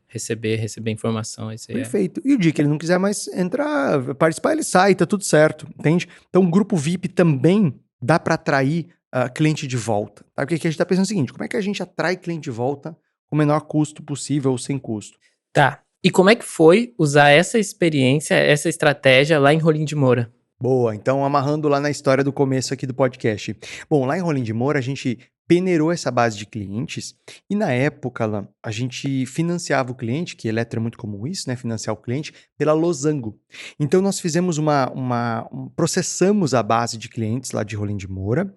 [0.09, 1.49] receber, receber informação.
[1.49, 2.19] Esse é Perfeito.
[2.19, 2.29] É.
[2.29, 5.65] E o dia que ele não quiser mais entrar, participar, ele sai, tá tudo certo,
[5.79, 6.05] entende?
[6.29, 10.25] Então, o grupo VIP também dá para atrair uh, cliente de volta.
[10.35, 10.43] Tá?
[10.43, 12.43] Porque aqui a gente está pensando o seguinte: como é que a gente atrai cliente
[12.43, 12.91] de volta
[13.29, 15.17] com o menor custo possível ou sem custo?
[15.53, 15.81] Tá.
[16.03, 20.29] E como é que foi usar essa experiência, essa estratégia lá em Rolim de Moura?
[20.61, 23.57] Boa, então amarrando lá na história do começo aqui do podcast.
[23.89, 27.15] Bom, lá em Rolim de Moura a gente peneirou essa base de clientes
[27.49, 31.49] e na época lá, a gente financiava o cliente, que Eletro é muito comum isso,
[31.49, 31.55] né?
[31.55, 33.39] Financiar o cliente pela Losango.
[33.79, 38.07] Então nós fizemos uma, uma um, processamos a base de clientes lá de Rolim de
[38.07, 38.53] Moura,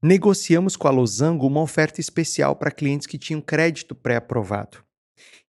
[0.00, 4.78] negociamos com a Losango uma oferta especial para clientes que tinham crédito pré-aprovado.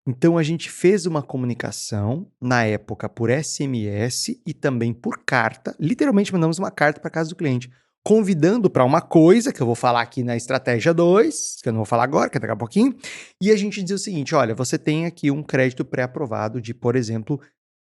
[0.06, 5.74] Então a gente fez uma comunicação na época por SMS e também por carta.
[5.78, 7.70] Literalmente mandamos uma carta para casa do cliente,
[8.04, 11.80] convidando para uma coisa que eu vou falar aqui na estratégia 2, que eu não
[11.80, 12.94] vou falar agora, que é daqui a pouquinho.
[13.40, 16.96] E a gente diz o seguinte: olha, você tem aqui um crédito pré-aprovado de, por
[16.96, 17.40] exemplo,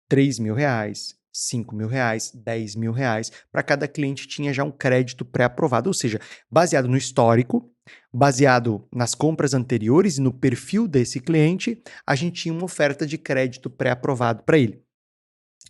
[0.10, 3.32] 3 mil reais, 5 mil reais, 10 mil reais.
[3.52, 7.72] Para cada cliente tinha já um crédito pré-aprovado, ou seja, baseado no histórico
[8.12, 13.18] Baseado nas compras anteriores e no perfil desse cliente, a gente tinha uma oferta de
[13.18, 14.82] crédito pré-aprovado para ele.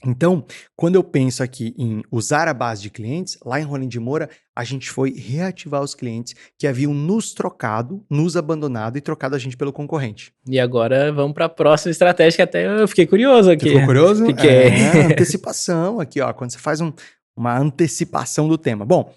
[0.05, 0.45] Então,
[0.77, 4.29] quando eu penso aqui em usar a base de clientes, lá em Rolim de Moura,
[4.55, 9.39] a gente foi reativar os clientes que haviam nos trocado, nos abandonado e trocado a
[9.39, 10.33] gente pelo concorrente.
[10.47, 13.69] E agora vamos para a próxima estratégia, que até eu fiquei curioso aqui.
[13.69, 14.25] Ficou curioso?
[14.25, 14.49] Fiquei.
[14.49, 16.93] É, antecipação aqui, ó, quando você faz um,
[17.35, 18.85] uma antecipação do tema.
[18.85, 19.13] Bom,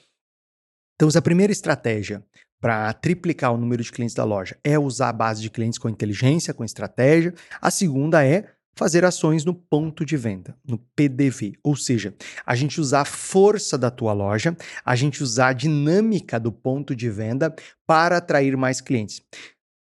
[0.96, 2.24] então a primeira estratégia
[2.62, 5.88] para triplicar o número de clientes da loja é usar a base de clientes com
[5.88, 7.34] inteligência, com estratégia.
[7.60, 12.14] A segunda é fazer ações no ponto de venda, no PDV, ou seja,
[12.46, 16.94] a gente usar a força da tua loja, a gente usar a dinâmica do ponto
[16.94, 17.52] de venda
[17.84, 19.20] para atrair mais clientes.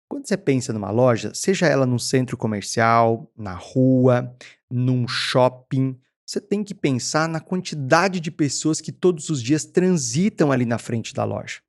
[0.09, 4.35] Quando você pensa numa loja, seja ela no centro comercial, na rua,
[4.69, 10.51] num shopping, você tem que pensar na quantidade de pessoas que todos os dias transitam
[10.51, 11.64] ali na frente da loja.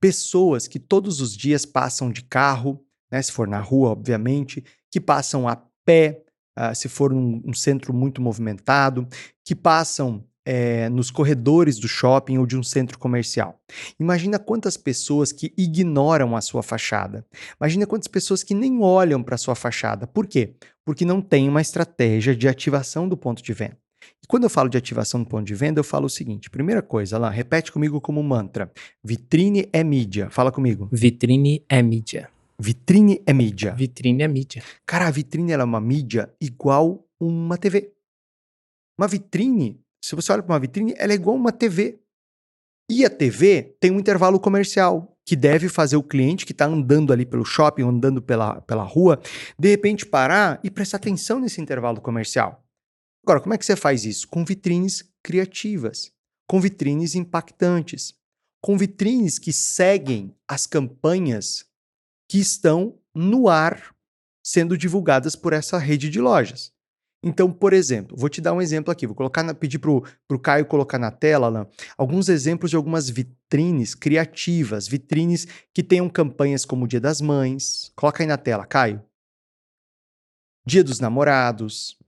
[0.00, 5.00] Pessoas que todos os dias passam de carro, né, se for na rua, obviamente, que
[5.00, 6.22] passam a pé,
[6.58, 9.06] uh, se for um, um, centro muito movimentado,
[9.44, 13.60] que passam é, nos corredores do shopping ou de um centro comercial.
[14.00, 17.26] Imagina quantas pessoas que ignoram a sua fachada.
[17.60, 20.06] Imagina quantas pessoas que nem olham para a sua fachada.
[20.06, 20.54] Por quê?
[20.86, 23.76] Porque não tem uma estratégia de ativação do ponto de venda.
[24.22, 26.82] E quando eu falo de ativação do ponto de venda, eu falo o seguinte: primeira
[26.82, 28.70] coisa, lá, repete comigo como mantra:
[29.02, 30.30] vitrine é mídia.
[30.30, 30.88] Fala comigo.
[30.92, 32.30] Vitrine é mídia.
[32.60, 33.74] Vitrine é mídia.
[33.74, 34.62] Vitrine é mídia.
[34.84, 37.92] Cara, a vitrine é uma mídia igual uma TV.
[38.98, 41.98] Uma vitrine se você olha para uma vitrine, ela é igual uma TV.
[42.90, 47.12] E a TV tem um intervalo comercial que deve fazer o cliente que está andando
[47.12, 49.20] ali pelo shopping, andando pela, pela rua,
[49.58, 52.64] de repente parar e prestar atenção nesse intervalo comercial.
[53.24, 54.26] Agora, como é que você faz isso?
[54.28, 56.12] Com vitrines criativas,
[56.46, 58.14] com vitrines impactantes,
[58.62, 61.66] com vitrines que seguem as campanhas
[62.28, 63.94] que estão no ar
[64.42, 66.72] sendo divulgadas por essa rede de lojas.
[67.22, 70.38] Então, por exemplo, vou te dar um exemplo aqui, vou colocar na, pedir para o
[70.38, 76.64] Caio colocar na tela Alan, alguns exemplos de algumas vitrines criativas, vitrines que tenham campanhas
[76.64, 77.90] como o Dia das Mães.
[77.96, 79.02] Coloca aí na tela, Caio.
[80.64, 81.98] Dia dos Namorados,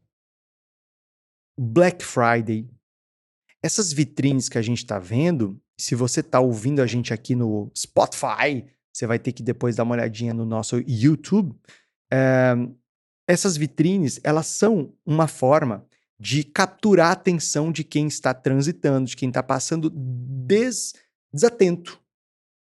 [1.58, 2.68] Black Friday.
[3.62, 7.70] Essas vitrines que a gente está vendo, se você está ouvindo a gente aqui no
[7.76, 11.54] Spotify, você vai ter que depois dar uma olhadinha no nosso YouTube.
[12.12, 12.54] É,
[13.28, 15.86] essas vitrines, elas são uma forma
[16.18, 20.94] de capturar a atenção de quem está transitando, de quem está passando des
[21.32, 22.00] desatento.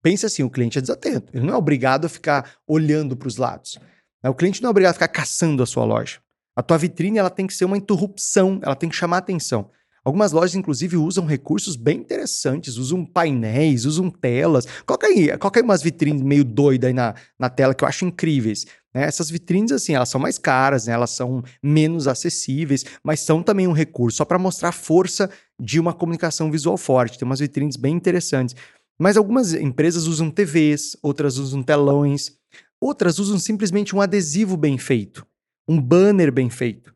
[0.02, 1.30] Pense assim, o cliente é desatento.
[1.34, 3.78] Ele não é obrigado a ficar olhando para os lados.
[4.22, 4.30] Né?
[4.30, 6.20] O cliente não é obrigado a ficar caçando a sua loja.
[6.54, 9.70] A tua vitrine ela tem que ser uma interrupção, ela tem que chamar atenção.
[10.04, 14.66] Algumas lojas, inclusive, usam recursos bem interessantes, usam painéis, usam telas.
[14.84, 18.04] Coloca aí, coloca aí umas vitrines meio doidas aí na, na tela que eu acho
[18.04, 18.66] incríveis.
[18.92, 19.04] Né?
[19.04, 20.92] Essas vitrines, assim, elas são mais caras, né?
[20.92, 25.78] elas são menos acessíveis, mas são também um recurso só para mostrar a força de
[25.78, 27.16] uma comunicação visual forte.
[27.16, 28.56] Tem umas vitrines bem interessantes.
[28.98, 32.32] Mas algumas empresas usam TVs, outras usam telões,
[32.80, 35.24] outras usam simplesmente um adesivo bem feito,
[35.66, 36.94] um banner bem feito.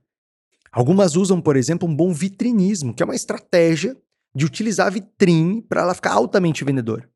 [0.73, 3.97] Algumas usam, por exemplo, um bom vitrinismo, que é uma estratégia
[4.35, 7.09] de utilizar a vitrine para ela ficar altamente vendedora.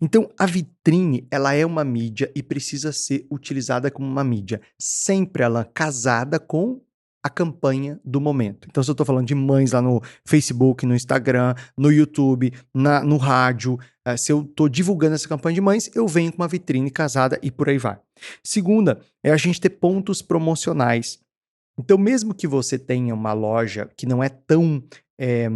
[0.00, 5.42] Então, a vitrine, ela é uma mídia e precisa ser utilizada como uma mídia, sempre
[5.42, 6.80] ela casada com
[7.22, 8.66] a campanha do momento.
[8.68, 13.02] Então, se eu estou falando de mães lá no Facebook, no Instagram, no YouTube, na,
[13.02, 16.48] no rádio, uh, se eu estou divulgando essa campanha de mães, eu venho com uma
[16.48, 17.98] vitrine casada e por aí vai.
[18.42, 21.20] Segunda, é a gente ter pontos promocionais
[21.78, 24.82] então, mesmo que você tenha uma loja que não é tão
[25.18, 25.48] é,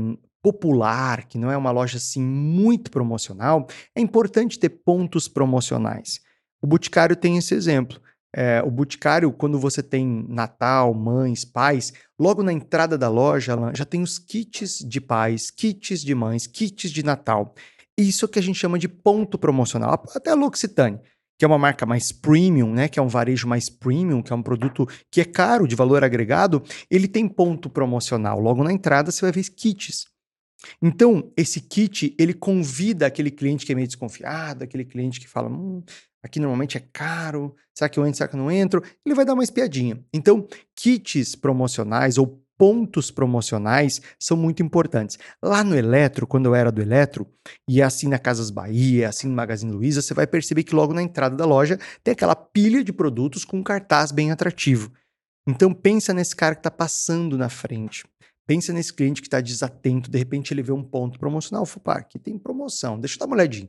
[0.43, 6.21] popular, que não é uma loja assim muito promocional, é importante ter pontos promocionais.
[6.61, 8.01] O Boticário tem esse exemplo.
[8.39, 13.87] É, o Boticário, quando você tem Natal, mães, pais, logo na entrada da loja já
[13.87, 17.55] tem os kits de pais, kits de mães, kits de Natal.
[17.97, 20.05] Isso que a gente chama de ponto promocional.
[20.15, 21.01] Até a L'Occitane
[21.39, 24.37] que é uma marca mais premium, né, que é um varejo mais premium, que é
[24.37, 28.41] um produto que é caro, de valor agregado, ele tem ponto promocional.
[28.41, 30.07] Logo na entrada você vai ver kits.
[30.81, 35.49] Então, esse kit, ele convida aquele cliente que é meio desconfiado, aquele cliente que fala,
[35.49, 35.83] hum,
[36.27, 38.83] aqui normalmente é caro, será que eu entro, será que eu não entro?
[39.05, 40.05] Ele vai dar uma espiadinha.
[40.13, 45.19] Então, kits promocionais ou pontos promocionais são muito importantes.
[45.43, 47.27] Lá no Eletro, quando eu era do Eletro,
[47.69, 50.93] e é assim na Casas Bahia, assim no Magazine Luiza, você vai perceber que logo
[50.93, 54.91] na entrada da loja tem aquela pilha de produtos com um cartaz bem atrativo.
[55.47, 58.05] Então pensa nesse cara que está passando na frente.
[58.47, 62.19] Pensa nesse cliente que está desatento, de repente ele vê um ponto promocional, Fupá, aqui
[62.19, 63.69] tem promoção, deixa eu dar uma olhadinha.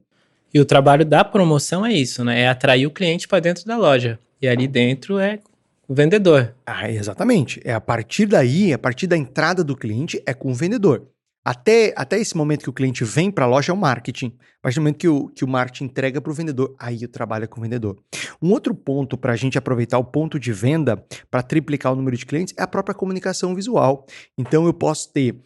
[0.53, 2.41] E o trabalho da promoção é isso, né?
[2.41, 4.19] É atrair o cliente para dentro da loja.
[4.41, 5.39] E ali dentro é
[5.87, 6.53] o vendedor.
[6.65, 7.61] Ah, exatamente.
[7.63, 11.07] É a partir daí, a partir da entrada do cliente, é com o vendedor.
[11.47, 14.33] Até, até esse momento que o cliente vem para a loja é o marketing.
[14.59, 17.07] A partir do momento que o, que o marketing entrega para o vendedor, aí eu
[17.07, 17.97] trabalho com o vendedor.
[18.41, 22.17] Um outro ponto para a gente aproveitar o ponto de venda para triplicar o número
[22.17, 24.05] de clientes é a própria comunicação visual.
[24.37, 25.41] Então eu posso ter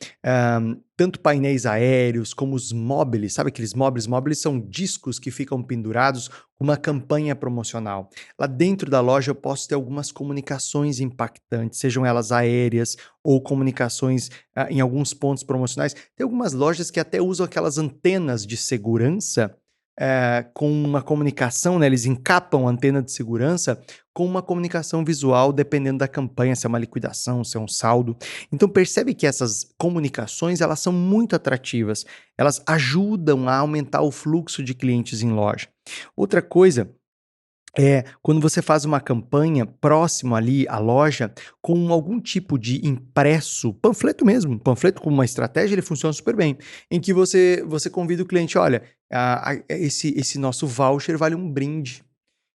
[0.59, 4.05] um, tanto painéis aéreos como os móveis, sabe aqueles móveis?
[4.05, 8.07] Móveis são discos que ficam pendurados com uma campanha promocional.
[8.37, 14.27] Lá dentro da loja eu posso ter algumas comunicações impactantes, sejam elas aéreas ou comunicações
[14.55, 15.95] uh, em alguns pontos promocionais.
[16.15, 19.57] Tem algumas lojas que até usam aquelas antenas de segurança
[20.03, 21.85] é, com uma comunicação, né?
[21.85, 23.79] Eles encapam a antena de segurança
[24.11, 28.17] com uma comunicação visual, dependendo da campanha, se é uma liquidação, se é um saldo.
[28.51, 32.03] Então percebe que essas comunicações elas são muito atrativas.
[32.35, 35.67] Elas ajudam a aumentar o fluxo de clientes em loja.
[36.15, 36.91] Outra coisa
[37.77, 43.73] é quando você faz uma campanha próximo ali à loja com algum tipo de impresso,
[43.73, 46.57] panfleto mesmo, panfleto com uma estratégia, ele funciona super bem,
[46.89, 51.35] em que você você convida o cliente, olha, a, a, esse esse nosso voucher vale
[51.35, 52.03] um brinde.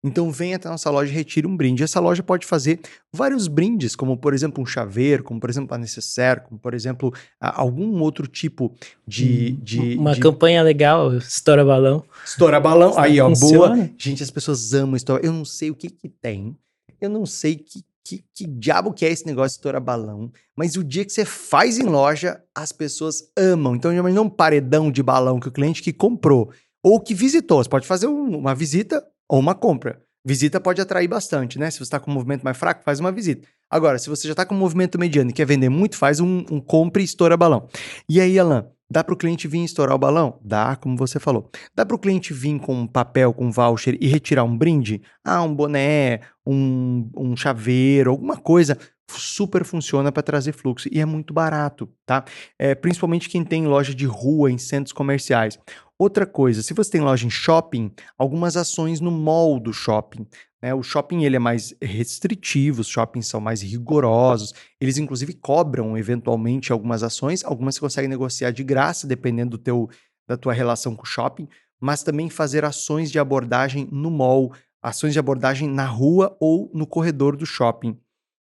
[0.04, 1.84] Então vem até a nossa loja e retire um brinde.
[1.84, 2.80] Essa loja pode fazer
[3.12, 7.14] vários brindes, como por exemplo um chaveiro, como por exemplo a necessaire, como por exemplo
[7.40, 8.74] algum outro tipo
[9.06, 9.56] de.
[9.56, 10.20] Hum, de uma de...
[10.20, 12.02] campanha legal, estoura balão.
[12.24, 13.76] Estoura balão, aí ó, Funciona.
[13.76, 13.90] boa.
[13.96, 15.24] Gente, as pessoas amam estoura.
[15.24, 16.56] Eu não sei o que que tem,
[17.00, 20.74] eu não sei que, que, que diabo que é esse negócio de estoura balão, mas
[20.74, 23.76] o dia que você faz em loja, as pessoas amam.
[23.76, 26.50] Então, não um paredão de balão que o cliente que comprou
[26.82, 30.00] ou que visitou, você pode fazer um, uma visita ou uma compra.
[30.24, 31.70] Visita pode atrair bastante, né?
[31.70, 33.48] Se você está com um movimento mais fraco, faz uma visita.
[33.68, 36.44] Agora, se você já está com um movimento mediano e quer vender muito, faz um,
[36.50, 37.68] um compra e estoura balão.
[38.08, 40.38] E aí, Alan, dá para o cliente vir estourar o balão?
[40.44, 41.50] Dá, como você falou.
[41.74, 45.02] Dá para o cliente vir com um papel, com um voucher e retirar um brinde?
[45.24, 48.78] Ah, um boné, um, um chaveiro, alguma coisa
[49.20, 52.25] super funciona para trazer fluxo e é muito barato, tá?
[52.59, 55.59] É, principalmente quem tem loja de rua em centros comerciais.
[55.98, 60.27] Outra coisa, se você tem loja em shopping, algumas ações no mall do shopping.
[60.61, 60.75] Né?
[60.75, 64.53] O shopping ele é mais restritivo, os shoppings são mais rigorosos.
[64.81, 69.88] Eles inclusive cobram eventualmente algumas ações, algumas você consegue negociar de graça, dependendo do teu,
[70.27, 71.48] da tua relação com o shopping,
[71.81, 76.87] mas também fazer ações de abordagem no mall, ações de abordagem na rua ou no
[76.87, 77.96] corredor do shopping.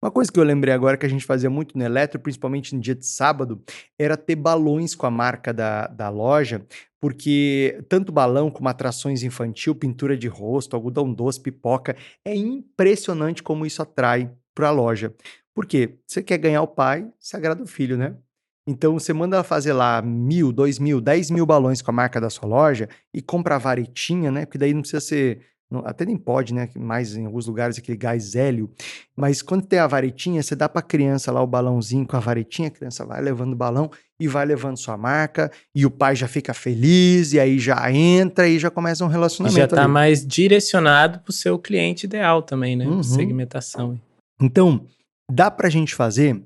[0.03, 2.81] Uma coisa que eu lembrei agora que a gente fazia muito no Eletro, principalmente no
[2.81, 3.61] dia de sábado,
[3.99, 6.65] era ter balões com a marca da, da loja,
[6.99, 13.63] porque tanto balão como atrações infantil, pintura de rosto, algodão doce, pipoca, é impressionante como
[13.63, 15.13] isso atrai para a loja.
[15.53, 15.99] Por quê?
[16.07, 18.15] Você quer ganhar o pai, se agrada o filho, né?
[18.65, 22.29] Então você manda fazer lá mil, dois mil, dez mil balões com a marca da
[22.29, 24.45] sua loja e compra a varetinha, né?
[24.45, 25.45] Porque daí não precisa ser
[25.85, 26.69] até nem pode, né?
[26.77, 28.69] Mais em alguns lugares aquele gás hélio.
[29.15, 32.19] Mas quando tem a varetinha, você dá para a criança lá o balãozinho com a
[32.19, 36.15] varetinha, a criança vai levando o balão e vai levando sua marca, e o pai
[36.15, 39.57] já fica feliz, e aí já entra e já começa um relacionamento.
[39.57, 42.85] Já está mais direcionado para o seu cliente ideal também, né?
[42.85, 43.01] Uhum.
[43.01, 43.99] Segmentação.
[44.39, 44.85] Então,
[45.31, 46.39] dá para a gente fazer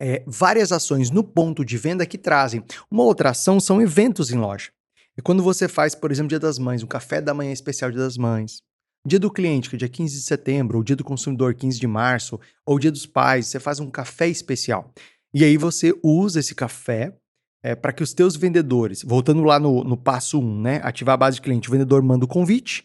[0.00, 2.64] é, várias ações no ponto de venda que trazem.
[2.90, 4.70] Uma outra ação são eventos em loja.
[5.18, 7.98] E quando você faz, por exemplo, Dia das Mães, um café da manhã especial Dia
[7.98, 8.62] das Mães,
[9.04, 11.86] Dia do cliente, que é dia 15 de setembro, ou dia do consumidor, 15 de
[11.88, 14.92] março, ou dia dos pais, você faz um café especial.
[15.34, 17.16] E aí você usa esse café
[17.62, 20.80] é, para que os teus vendedores, voltando lá no, no passo 1, um, né?
[20.84, 22.84] Ativar a base de cliente, o vendedor manda o convite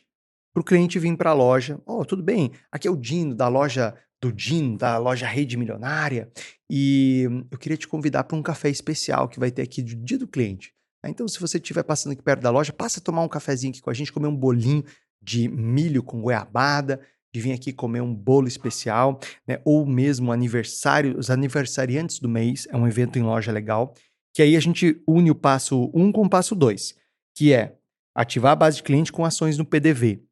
[0.54, 1.80] para o cliente vir para a loja.
[1.86, 6.32] Oh, tudo bem, aqui é o Dino, da loja do Dino, da loja Rede Milionária,
[6.70, 10.18] e eu queria te convidar para um café especial que vai ter aqui do dia
[10.18, 10.74] do cliente.
[11.10, 13.82] Então, se você estiver passando aqui perto da loja, passa a tomar um cafezinho aqui
[13.82, 14.84] com a gente, comer um bolinho
[15.22, 17.00] de milho com goiabada,
[17.34, 19.60] de vir aqui comer um bolo especial, né?
[19.66, 23.94] ou mesmo aniversário, os aniversariantes do mês, é um evento em loja legal,
[24.34, 26.96] que aí a gente une o passo 1 um com o passo 2,
[27.36, 27.76] que é
[28.16, 30.24] ativar a base de cliente com ações no PDV,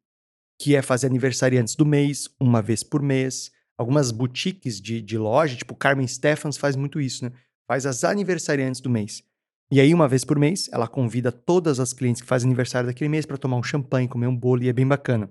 [0.60, 3.50] que é fazer aniversariantes do mês, uma vez por mês.
[3.76, 7.32] Algumas boutiques de, de loja, tipo Carmen Stephens faz muito isso, né?
[7.66, 9.24] Faz as aniversariantes do mês.
[9.72, 13.08] E aí, uma vez por mês, ela convida todas as clientes que fazem aniversário daquele
[13.08, 15.30] mês para tomar um champanhe, comer um bolo, e é bem bacana.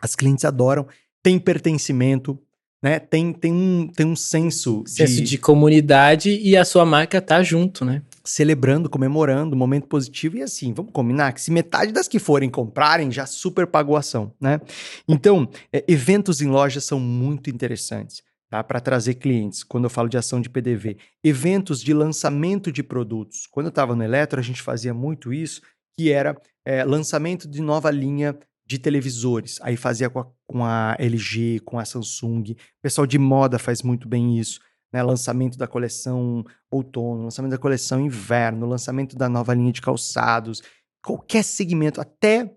[0.00, 0.86] As clientes adoram,
[1.22, 2.40] tem pertencimento,
[2.82, 2.98] né?
[2.98, 5.20] Tem, tem, um, tem um senso, senso de...
[5.20, 8.00] de comunidade e a sua marca tá junto, né?
[8.24, 10.38] Celebrando, comemorando, momento positivo.
[10.38, 14.32] E assim, vamos combinar que se metade das que forem comprarem, já super pagou ação,
[14.40, 14.62] né?
[15.06, 18.62] Então, é, eventos em lojas são muito interessantes tá?
[18.62, 20.98] para trazer clientes, quando eu falo de ação de PDV.
[21.22, 23.46] Eventos de lançamento de produtos.
[23.50, 25.60] Quando eu estava no Eletro, a gente fazia muito isso,
[25.96, 29.58] que era é, lançamento de nova linha de televisores.
[29.62, 32.52] Aí fazia com a, com a, LG, com a Samsung.
[32.52, 34.60] O pessoal de moda faz muito bem isso.
[34.92, 35.02] Né?
[35.02, 40.62] Lançamento da coleção outono, lançamento da coleção inverno, lançamento da nova linha de calçados.
[41.04, 42.52] Qualquer segmento, até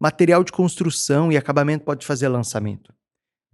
[0.00, 2.95] material de construção e acabamento pode fazer lançamento.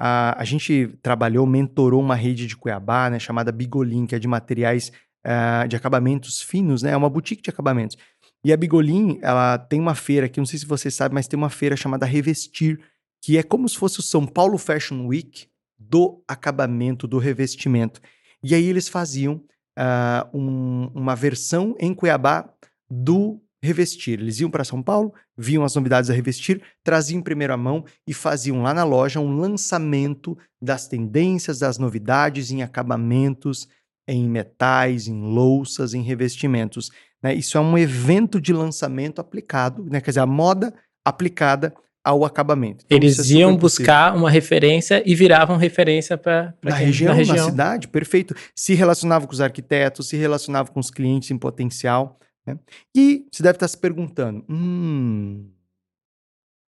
[0.04, 4.26] A, a gente trabalhou, mentorou uma rede de Cuiabá, né, chamada Bigolin, que é de
[4.26, 4.90] materiais
[5.24, 6.90] uh, de acabamentos finos, né?
[6.90, 7.96] É uma boutique de acabamentos.
[8.44, 11.38] E a Bigolin, ela tem uma feira que não sei se você sabe, mas tem
[11.38, 12.80] uma feira chamada Revestir,
[13.22, 15.46] que é como se fosse o São Paulo Fashion Week
[15.78, 18.00] do acabamento, do revestimento.
[18.42, 19.34] E aí eles faziam
[19.78, 22.52] uh, um, uma versão em Cuiabá
[22.90, 24.18] do Revestir.
[24.20, 28.12] Eles iam para São Paulo, viam as novidades da Revestir, traziam em primeira mão e
[28.12, 33.68] faziam lá na loja um lançamento das tendências, das novidades em acabamentos,
[34.08, 36.90] em metais, em louças, em revestimentos.
[37.22, 37.34] Né?
[37.34, 40.00] Isso é um evento de lançamento aplicado, né?
[40.00, 41.72] quer dizer, a moda aplicada
[42.04, 42.84] ao acabamento.
[42.84, 44.20] Então, Eles é iam buscar possível.
[44.20, 48.34] uma referência e viravam referência para na região, região, na cidade, perfeito.
[48.54, 52.18] Se relacionava com os arquitetos, se relacionava com os clientes em potencial.
[52.46, 52.58] Né?
[52.94, 55.50] E você deve estar se perguntando: hum,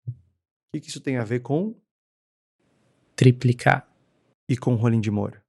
[0.09, 1.75] o que, isso tem a ver com
[3.17, 3.89] triplicar
[4.49, 5.45] e com Rolim de Moura?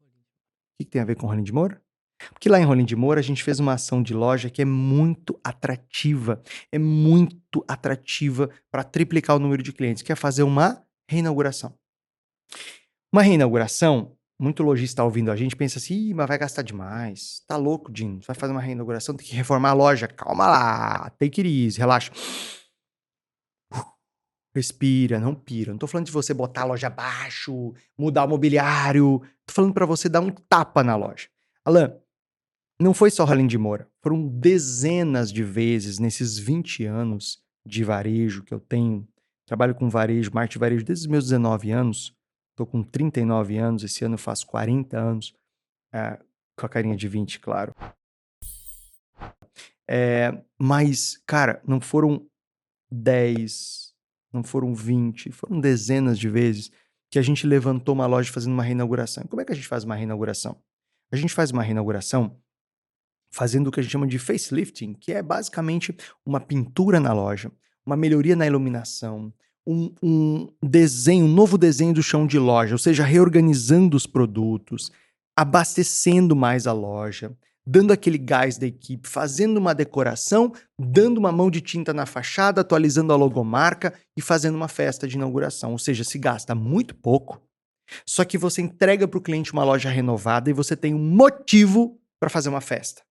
[0.00, 1.82] O que, que tem a ver com Rolim de Moura?
[2.32, 4.64] Porque lá em Rolim de Moura a gente fez uma ação de loja que é
[4.64, 10.86] muito atrativa, é muito atrativa para triplicar o número de clientes, que é fazer uma
[11.08, 11.74] reinauguração.
[13.12, 17.56] Uma reinauguração, muito lojista está ouvindo a gente, pensa assim, mas vai gastar demais, tá
[17.56, 21.66] louco, Dino, vai fazer uma reinauguração, tem que reformar a loja, calma lá, take it
[21.66, 22.10] easy, relaxa.
[24.52, 25.70] Respira, não pira.
[25.70, 29.22] Não tô falando de você botar a loja abaixo, mudar o mobiliário.
[29.46, 31.28] Tô falando para você dar um tapa na loja.
[31.64, 31.94] Alan,
[32.80, 38.42] não foi só Rolim de Moura, foram dezenas de vezes nesses 20 anos de varejo
[38.42, 39.06] que eu tenho.
[39.46, 42.16] Trabalho com varejo, marketing varejo desde os meus 19 anos.
[42.60, 45.34] Estou com 39 anos, esse ano eu faço 40 anos,
[45.94, 46.20] é,
[46.54, 47.74] com a carinha de 20, claro.
[49.88, 52.28] É, mas, cara, não foram
[52.90, 53.94] 10,
[54.30, 56.70] não foram 20, foram dezenas de vezes
[57.10, 59.24] que a gente levantou uma loja fazendo uma reinauguração.
[59.24, 60.62] Como é que a gente faz uma reinauguração?
[61.10, 62.38] A gente faz uma reinauguração
[63.32, 65.96] fazendo o que a gente chama de facelifting, que é basicamente
[66.26, 67.50] uma pintura na loja,
[67.86, 69.32] uma melhoria na iluminação,
[69.66, 74.90] um, um, desenho, um novo desenho do chão de loja, ou seja, reorganizando os produtos,
[75.36, 77.36] abastecendo mais a loja,
[77.66, 82.62] dando aquele gás da equipe, fazendo uma decoração, dando uma mão de tinta na fachada,
[82.62, 85.72] atualizando a logomarca e fazendo uma festa de inauguração.
[85.72, 87.40] Ou seja, se gasta muito pouco,
[88.06, 91.98] só que você entrega para o cliente uma loja renovada e você tem um motivo
[92.18, 93.02] para fazer uma festa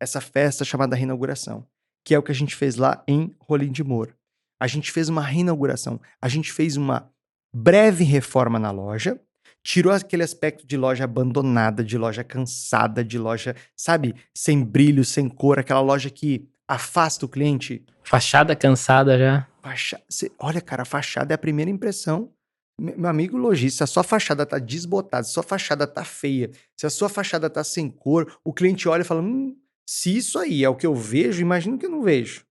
[0.00, 1.66] essa festa chamada reinauguração,
[2.04, 4.16] que é o que a gente fez lá em Rolim de Moura.
[4.60, 7.10] A gente fez uma reinauguração, a gente fez uma
[7.54, 9.20] breve reforma na loja,
[9.62, 15.28] tirou aquele aspecto de loja abandonada, de loja cansada, de loja, sabe, sem brilho, sem
[15.28, 17.84] cor, aquela loja que afasta o cliente.
[18.02, 19.46] Fachada cansada já.
[19.62, 20.00] Facha...
[20.08, 20.30] Cê...
[20.38, 22.32] Olha, cara, a fachada é a primeira impressão.
[22.80, 26.50] Meu amigo lojista, se a sua fachada tá desbotada, se a sua fachada tá feia,
[26.76, 30.38] se a sua fachada tá sem cor, o cliente olha e fala: hum, se isso
[30.38, 32.44] aí é o que eu vejo, imagino que eu não vejo.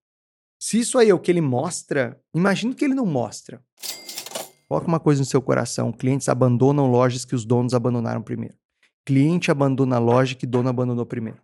[0.60, 3.62] Se isso aí é o que ele mostra, imagino que ele não mostra.
[4.68, 8.55] Coloca uma coisa no seu coração: clientes abandonam lojas que os donos abandonaram primeiro.
[9.05, 11.39] Cliente abandona a loja que dono abandonou primeiro.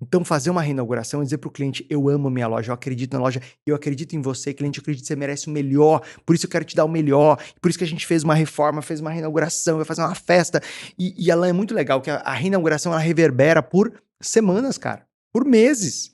[0.00, 3.14] Então, fazer uma reinauguração é dizer para o cliente: eu amo minha loja, eu acredito
[3.14, 6.34] na loja, eu acredito em você, cliente, eu acredito que você merece o melhor, por
[6.34, 8.82] isso eu quero te dar o melhor, por isso que a gente fez uma reforma,
[8.82, 10.60] fez uma reinauguração, vai fazer uma festa.
[10.98, 15.06] E, e ela é muito legal, que a, a reinauguração ela reverbera por semanas, cara,
[15.32, 16.13] por meses.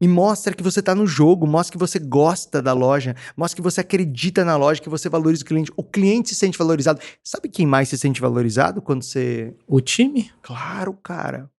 [0.00, 3.62] E mostra que você está no jogo, mostra que você gosta da loja, mostra que
[3.62, 5.72] você acredita na loja, que você valoriza o cliente.
[5.76, 7.00] O cliente se sente valorizado.
[7.22, 9.54] Sabe quem mais se sente valorizado quando você.
[9.66, 10.30] O time?
[10.40, 11.50] Claro, cara.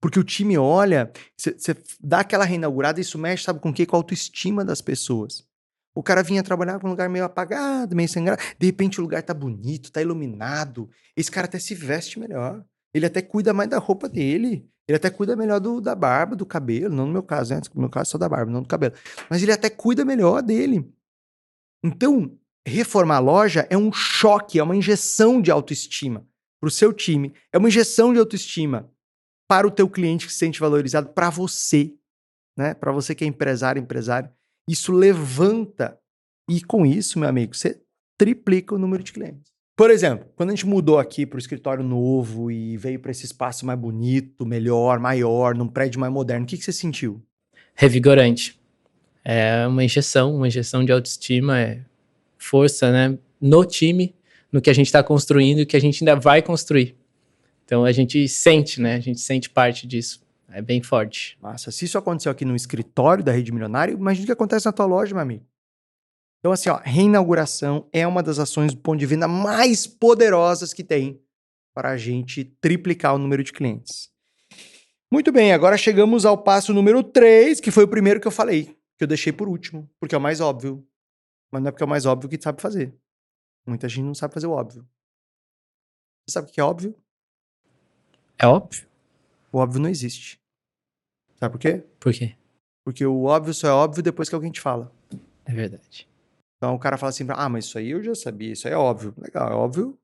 [0.00, 3.86] Porque o time olha, você dá aquela reinaugurada e isso mexe, sabe com o quê?
[3.86, 5.46] Com a autoestima das pessoas.
[5.94, 8.42] O cara vinha trabalhar com um lugar meio apagado, meio sem graça.
[8.58, 10.90] De repente o lugar tá bonito, tá iluminado.
[11.16, 12.64] Esse cara até se veste melhor.
[12.92, 14.68] Ele até cuida mais da roupa dele.
[14.86, 16.94] Ele até cuida melhor do, da barba, do cabelo.
[16.94, 17.60] Não no meu caso, né?
[17.74, 18.94] No meu caso, só da barba, não do cabelo.
[19.30, 20.92] Mas ele até cuida melhor dele.
[21.82, 26.26] Então, reformar a loja é um choque, é uma injeção de autoestima
[26.60, 27.34] para o seu time.
[27.52, 28.90] É uma injeção de autoestima
[29.48, 31.94] para o teu cliente que se sente valorizado, para você,
[32.56, 32.74] né?
[32.74, 34.30] Para você que é empresário, empresário.
[34.68, 35.98] Isso levanta.
[36.48, 37.82] E com isso, meu amigo, você
[38.18, 39.53] triplica o número de clientes.
[39.76, 43.24] Por exemplo, quando a gente mudou aqui para o escritório novo e veio para esse
[43.24, 47.20] espaço mais bonito, melhor, maior, num prédio mais moderno, o que, que você sentiu?
[47.74, 48.60] Revigorante.
[49.24, 51.80] É uma injeção, uma injeção de autoestima, é
[52.38, 53.18] força, né?
[53.40, 54.14] No time,
[54.52, 56.94] no que a gente está construindo e que a gente ainda vai construir.
[57.64, 58.94] Então a gente sente, né?
[58.94, 60.22] A gente sente parte disso.
[60.52, 61.36] É bem forte.
[61.42, 61.72] Massa.
[61.72, 64.86] Se isso aconteceu aqui no escritório da Rede Milionário, imagina o que acontece na tua
[64.86, 65.44] loja, meu amigo.
[66.44, 70.84] Então, assim, ó, reinauguração é uma das ações do ponto de venda mais poderosas que
[70.84, 71.18] tem
[71.74, 74.12] para a gente triplicar o número de clientes.
[75.10, 78.76] Muito bem, agora chegamos ao passo número 3, que foi o primeiro que eu falei,
[78.98, 80.86] que eu deixei por último, porque é o mais óbvio.
[81.50, 82.94] Mas não é porque é o mais óbvio que sabe fazer.
[83.66, 84.86] Muita gente não sabe fazer o óbvio.
[86.26, 86.94] Você sabe o que é óbvio?
[88.38, 88.86] É óbvio.
[89.50, 90.38] O óbvio não existe.
[91.36, 91.82] Sabe por quê?
[91.98, 92.36] Por quê?
[92.84, 94.94] Porque o óbvio só é óbvio depois que alguém te fala.
[95.46, 96.06] É verdade.
[96.64, 98.76] Então o cara fala assim, ah, mas isso aí eu já sabia, isso aí é
[98.76, 99.14] óbvio.
[99.18, 99.98] Legal, é óbvio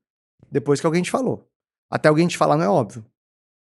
[0.53, 1.49] depois que alguém te falou.
[1.91, 3.03] Até alguém te falar não é óbvio.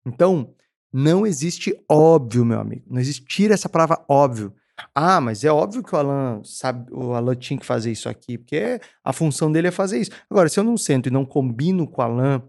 [0.04, 0.54] Então,
[0.92, 2.84] não existe óbvio, meu amigo.
[2.86, 4.54] Não existe, tira essa palavra óbvio.
[4.94, 8.36] Ah, mas é óbvio que o Alan sabe, o Alan tinha que fazer isso aqui,
[8.36, 10.10] porque a função dele é fazer isso.
[10.28, 12.42] Agora, se eu não sento e não combino com o Alan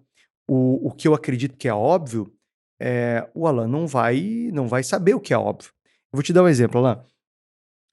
[0.49, 2.29] o, o que eu acredito que é óbvio,
[2.77, 5.71] é, o Alan não vai, não vai saber o que é óbvio.
[6.11, 7.05] Vou te dar um exemplo, Alan.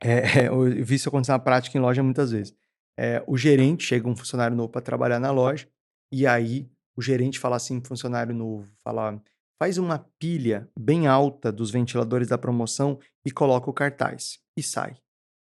[0.03, 2.55] É, eu vi isso acontecer na prática em loja muitas vezes.
[2.99, 5.69] É, o gerente chega um funcionário novo para trabalhar na loja,
[6.13, 9.23] e aí o gerente fala assim, funcionário novo, fala,
[9.61, 14.41] faz uma pilha bem alta dos ventiladores da promoção e coloca o cartaz.
[14.57, 14.97] E sai.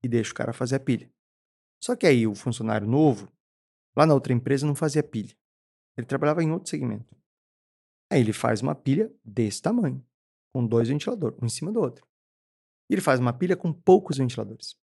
[0.03, 1.09] E deixa o cara fazer a pilha.
[1.81, 3.31] Só que aí o funcionário novo,
[3.95, 5.35] lá na outra empresa, não fazia pilha.
[5.97, 7.15] Ele trabalhava em outro segmento.
[8.11, 10.05] Aí ele faz uma pilha desse tamanho,
[10.53, 12.05] com dois ventiladores, um em cima do outro.
[12.89, 14.75] E ele faz uma pilha com poucos ventiladores.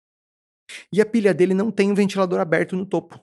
[0.93, 3.19] E a pilha dele não tem um ventilador aberto no topo,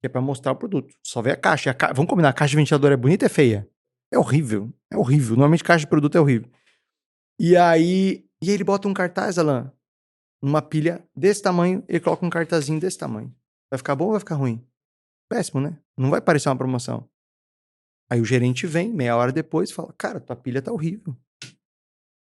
[0.00, 0.94] que é para mostrar o produto.
[1.02, 1.70] Só vê a caixa.
[1.70, 1.92] A ca...
[1.92, 3.68] Vamos combinar, a caixa de ventilador é bonita ou é feia?
[4.12, 4.72] É horrível.
[4.92, 5.36] É horrível.
[5.36, 6.50] Normalmente caixa de produto é horrível.
[7.38, 9.72] E aí, e ele bota um cartaz, Alan,
[10.42, 13.34] numa pilha desse tamanho, ele coloca um cartazinho desse tamanho.
[13.70, 14.64] Vai ficar bom ou vai ficar ruim?
[15.28, 15.80] Péssimo, né?
[15.96, 17.08] Não vai parecer uma promoção.
[18.10, 21.16] Aí o gerente vem, meia hora depois, fala: Cara, tua pilha tá horrível.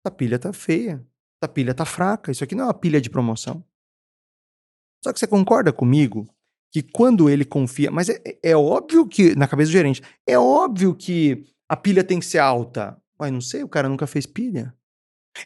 [0.05, 1.05] Tua pilha tá feia.
[1.41, 2.31] Tua pilha tá fraca.
[2.31, 3.65] Isso aqui não é uma pilha de promoção.
[5.05, 6.29] Só que você concorda comigo
[6.73, 7.91] que quando ele confia.
[7.91, 12.05] Mas é, é, é óbvio que, na cabeça do gerente, é óbvio que a pilha
[12.05, 13.01] tem que ser alta.
[13.21, 14.75] Ué, não sei, o cara nunca fez pilha.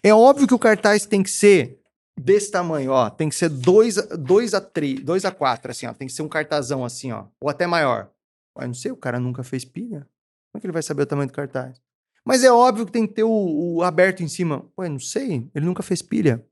[0.03, 1.81] É óbvio que o cartaz tem que ser
[2.19, 3.11] desse tamanho, ó.
[3.11, 5.93] Tem que ser 2 dois a 3, 2 a 4, assim, ó.
[5.95, 7.27] Tem que ser um cartazão assim, ó.
[7.41, 8.11] Ou até maior.
[8.59, 10.01] Ué, não sei, o cara nunca fez pilha.
[10.51, 11.81] Como é que ele vai saber o tamanho do cartaz?
[12.25, 14.71] Mas é óbvio que tem que ter o, o aberto em cima.
[14.79, 16.47] Ué, não sei, ele nunca fez pilha.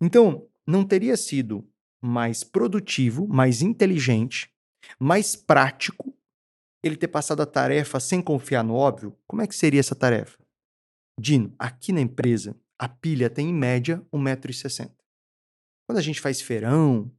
[0.00, 1.68] Então, não teria sido
[2.00, 4.50] mais produtivo, mais inteligente,
[4.98, 6.14] mais prático
[6.82, 9.16] ele ter passado a tarefa sem confiar no óbvio?
[9.26, 10.38] Como é que seria essa tarefa?
[11.18, 14.92] Dino, aqui na empresa, a pilha tem em média 1,60m.
[15.86, 17.10] Quando a gente faz feirão,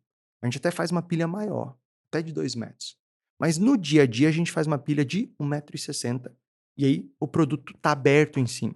[0.41, 2.97] a gente até faz uma pilha maior, até de 2 metros.
[3.39, 6.31] Mas no dia a dia a gente faz uma pilha de 1,60m
[6.79, 8.73] e aí o produto está aberto em cima.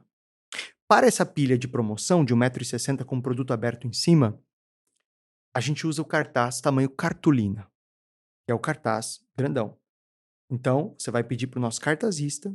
[0.89, 4.37] Para essa pilha de promoção de 1,60m com o produto aberto em cima,
[5.55, 7.71] a gente usa o cartaz tamanho cartolina,
[8.45, 9.79] que é o cartaz grandão.
[10.51, 12.53] Então, você vai pedir para o nosso cartazista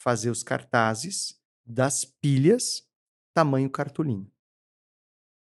[0.00, 2.88] fazer os cartazes das pilhas
[3.36, 4.26] tamanho cartolina.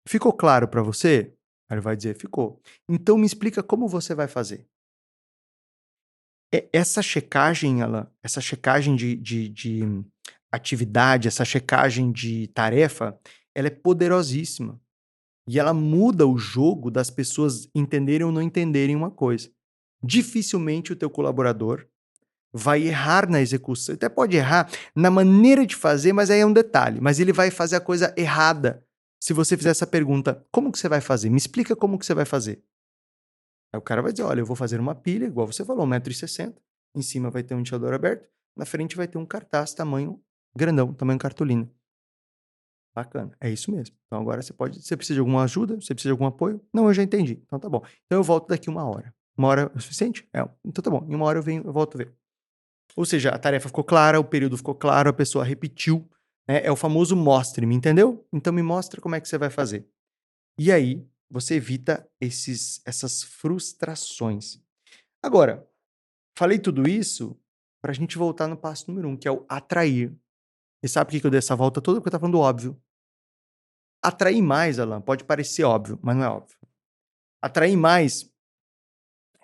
[0.07, 1.35] Ficou claro para você?
[1.69, 2.61] Ele vai dizer, ficou.
[2.87, 4.65] Então me explica como você vai fazer
[6.71, 10.03] essa checagem, ela, essa checagem de, de, de
[10.51, 13.17] atividade, essa checagem de tarefa,
[13.53, 14.79] ela é poderosíssima.
[15.47, 19.49] E ela muda o jogo das pessoas entenderem ou não entenderem uma coisa.
[20.03, 21.85] Dificilmente o teu colaborador
[22.51, 23.95] vai errar na execução.
[23.95, 26.99] Até pode errar na maneira de fazer, mas aí é um detalhe.
[27.01, 28.83] Mas ele vai fazer a coisa errada.
[29.19, 31.29] Se você fizer essa pergunta, como que você vai fazer?
[31.29, 32.63] Me explica como que você vai fazer.
[33.75, 36.55] Aí o cara vai dizer: olha, eu vou fazer uma pilha, igual você falou, 1,60m.
[36.95, 38.29] Em cima vai ter um ventilador aberto.
[38.55, 40.21] Na frente vai ter um cartaz tamanho
[40.55, 41.69] grandão, tamanho cartolina.
[42.95, 43.93] Bacana, é isso mesmo.
[44.07, 44.81] Então agora você pode.
[44.81, 45.75] Você precisa de alguma ajuda?
[45.75, 46.65] Você precisa de algum apoio?
[46.73, 47.41] Não, eu já entendi.
[47.45, 47.83] Então tá bom.
[48.05, 49.13] Então eu volto daqui uma hora.
[49.37, 50.25] Uma hora é o suficiente?
[50.33, 50.47] É.
[50.63, 51.05] Então tá bom.
[51.09, 52.15] Em uma hora eu venho, eu volto ver.
[52.95, 56.09] Ou seja, a tarefa ficou clara, o período ficou claro, a pessoa repetiu.
[56.47, 56.65] Né?
[56.65, 58.25] É o famoso mostre-me, entendeu?
[58.31, 59.85] Então me mostra como é que você vai fazer.
[60.57, 64.59] E aí, você evita esses, essas frustrações.
[65.21, 65.67] Agora,
[66.37, 67.39] falei tudo isso
[67.81, 70.15] para a gente voltar no passo número um, que é o atrair.
[70.83, 71.99] E sabe por que eu dei essa volta toda?
[71.99, 72.81] Porque eu estava falando do óbvio.
[74.03, 76.57] Atrair mais, Alan, pode parecer óbvio, mas não é óbvio.
[77.41, 78.31] Atrair mais.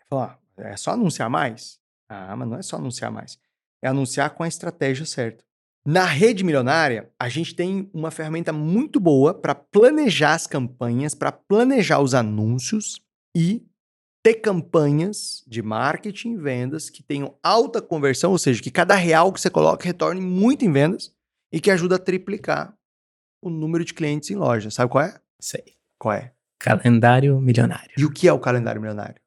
[0.07, 1.81] Falar, é só anunciar mais?
[2.07, 3.39] Ah, mas não é só anunciar mais.
[3.81, 5.43] É anunciar com a estratégia certa.
[5.85, 11.31] Na rede milionária, a gente tem uma ferramenta muito boa para planejar as campanhas, para
[11.31, 13.01] planejar os anúncios
[13.35, 13.65] e
[14.23, 19.33] ter campanhas de marketing e vendas que tenham alta conversão, ou seja, que cada real
[19.33, 21.11] que você coloca retorne muito em vendas
[21.51, 22.75] e que ajuda a triplicar
[23.41, 24.69] o número de clientes em loja.
[24.69, 25.15] Sabe qual é?
[25.39, 25.63] Sei.
[25.97, 26.31] Qual é?
[26.59, 27.91] Calendário milionário.
[27.97, 29.19] E o que é o calendário milionário?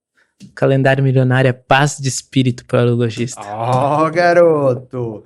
[0.54, 3.40] Calendário milionário é paz de espírito para o lojista.
[3.40, 5.24] Oh, garoto!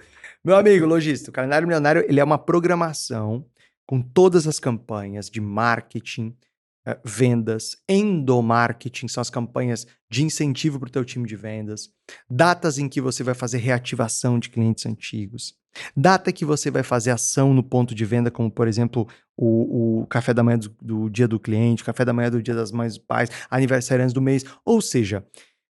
[0.48, 3.44] Meu amigo lojista, o calendário milionário ele é uma programação
[3.86, 6.34] com todas as campanhas de marketing,
[6.88, 11.90] uh, vendas, endomarketing, são as campanhas de incentivo para o teu time de vendas,
[12.30, 15.52] datas em que você vai fazer reativação de clientes antigos,
[15.94, 20.06] data que você vai fazer ação no ponto de venda, como por exemplo o, o
[20.06, 22.96] café da manhã do, do, dia do cliente, café da manhã do dia das mães
[22.96, 25.26] e pais, aniversariantes do mês, ou seja,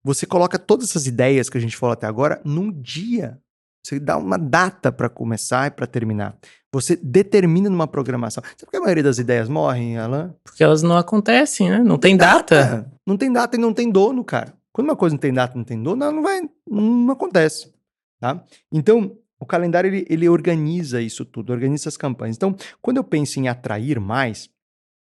[0.03, 3.39] você coloca todas essas ideias que a gente falou até agora num dia.
[3.85, 6.35] Você dá uma data para começar e para terminar.
[6.73, 8.43] Você determina numa programação.
[8.43, 10.33] Sabe por que a maioria das ideias morrem, Alan?
[10.43, 11.77] Porque elas não acontecem, né?
[11.77, 12.55] Não, não tem data.
[12.55, 12.91] data.
[13.05, 14.57] Não tem data e não tem dono, cara.
[14.73, 17.71] Quando uma coisa não tem data, não tem dono, ela não vai, não, não acontece,
[18.19, 18.43] tá?
[18.71, 22.35] Então, o calendário ele, ele organiza isso tudo, organiza as campanhas.
[22.35, 24.49] Então, quando eu penso em atrair mais,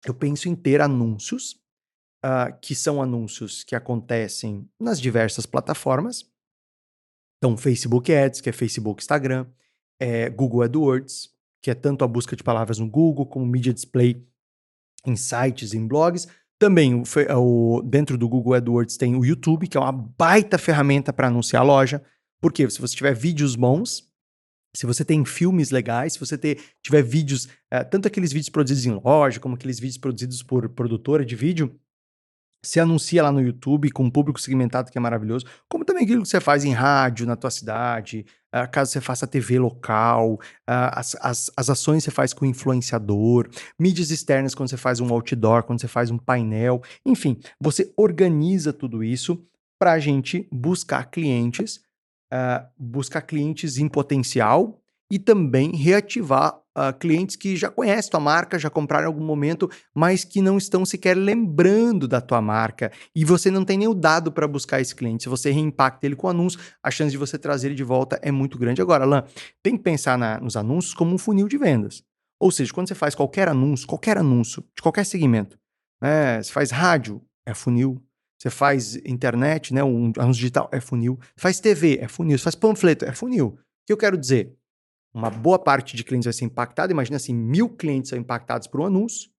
[0.05, 1.53] eu penso em ter anúncios,
[2.25, 6.27] uh, que são anúncios que acontecem nas diversas plataformas.
[7.47, 9.47] Então, Facebook Ads, que é Facebook, Instagram,
[10.01, 11.31] é Google AdWords,
[11.63, 14.27] que é tanto a busca de palavras no Google como Media Display
[15.07, 16.27] em sites, em blogs.
[16.59, 17.05] Também o,
[17.37, 21.63] o, dentro do Google AdWords tem o YouTube, que é uma baita ferramenta para anunciar
[21.63, 22.03] a loja.
[22.41, 24.11] Porque se você tiver vídeos bons,
[24.75, 28.87] se você tem filmes legais, se você ter, tiver vídeos, é, tanto aqueles vídeos produzidos
[28.87, 31.79] em loja, como aqueles vídeos produzidos por produtora de vídeo,
[32.67, 36.23] se anuncia lá no YouTube com um público segmentado que é maravilhoso, como também aquilo
[36.23, 40.91] que você faz em rádio na tua cidade, uh, caso você faça TV local, uh,
[40.93, 43.49] as, as, as ações você faz com influenciador,
[43.79, 48.73] mídias externas quando você faz um outdoor, quando você faz um painel, enfim, você organiza
[48.73, 49.47] tudo isso
[49.79, 51.77] para a gente buscar clientes,
[52.33, 58.59] uh, buscar clientes em potencial e também reativar uh, clientes que já conhecem tua marca,
[58.59, 62.93] já compraram em algum momento, mas que não estão sequer lembrando da tua marca.
[63.15, 65.23] E você não tem nem o dado para buscar esse cliente.
[65.23, 68.31] Se você reimpacta ele com anúncio, a chance de você trazer ele de volta é
[68.31, 68.83] muito grande.
[68.83, 69.25] Agora, Alan,
[69.63, 72.03] tem que pensar na, nos anúncios como um funil de vendas.
[72.39, 75.59] Ou seja, quando você faz qualquer anúncio, qualquer anúncio, de qualquer segmento,
[76.03, 76.43] né?
[76.43, 78.03] você faz rádio, é funil.
[78.39, 79.83] Você faz internet, né?
[79.83, 81.19] um anúncio digital, é funil.
[81.37, 82.37] Faz TV, é funil.
[82.37, 83.47] Você faz panfleto, é funil.
[83.47, 84.55] O que eu quero dizer?
[85.17, 86.93] Uma boa parte de clientes vai ser impactada.
[86.93, 89.31] Imagina assim, mil clientes são impactados por um anúncio,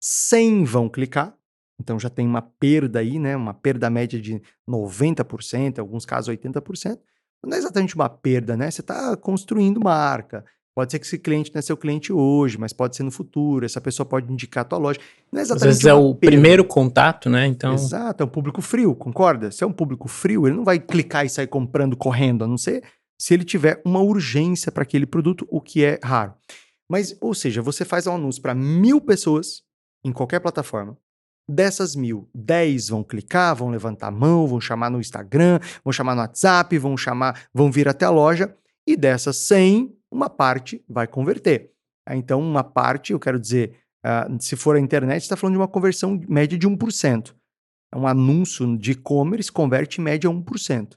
[0.00, 1.36] 100 vão clicar,
[1.78, 3.36] então já tem uma perda aí, né?
[3.36, 6.98] Uma perda média de 90%, em alguns casos 80%.
[7.44, 8.70] Não é exatamente uma perda, né?
[8.70, 10.42] Você está construindo marca.
[10.74, 13.64] Pode ser que esse cliente não é seu cliente hoje, mas pode ser no futuro.
[13.64, 14.98] Essa pessoa pode indicar a tua loja.
[15.30, 16.34] Não é exatamente Às vezes é o perda.
[16.34, 17.46] primeiro contato, né?
[17.46, 17.74] Então...
[17.74, 19.50] Exato, é um público frio, concorda?
[19.50, 22.58] Se é um público frio, ele não vai clicar e sair comprando correndo, a não
[22.58, 22.82] ser
[23.18, 26.34] se ele tiver uma urgência para aquele produto, o que é raro.
[26.88, 29.62] Mas, ou seja, você faz um anúncio para mil pessoas
[30.04, 30.96] em qualquer plataforma.
[31.48, 36.14] Dessas mil, dez vão clicar, vão levantar a mão, vão chamar no Instagram, vão chamar
[36.14, 38.54] no WhatsApp, vão chamar, vão vir até a loja.
[38.86, 41.72] E dessas cem, uma parte vai converter.
[42.10, 45.68] Então, uma parte, eu quero dizer, uh, se for a internet, está falando de uma
[45.68, 47.34] conversão média de 1%.
[47.94, 50.96] Um anúncio de e-commerce converte em média 1%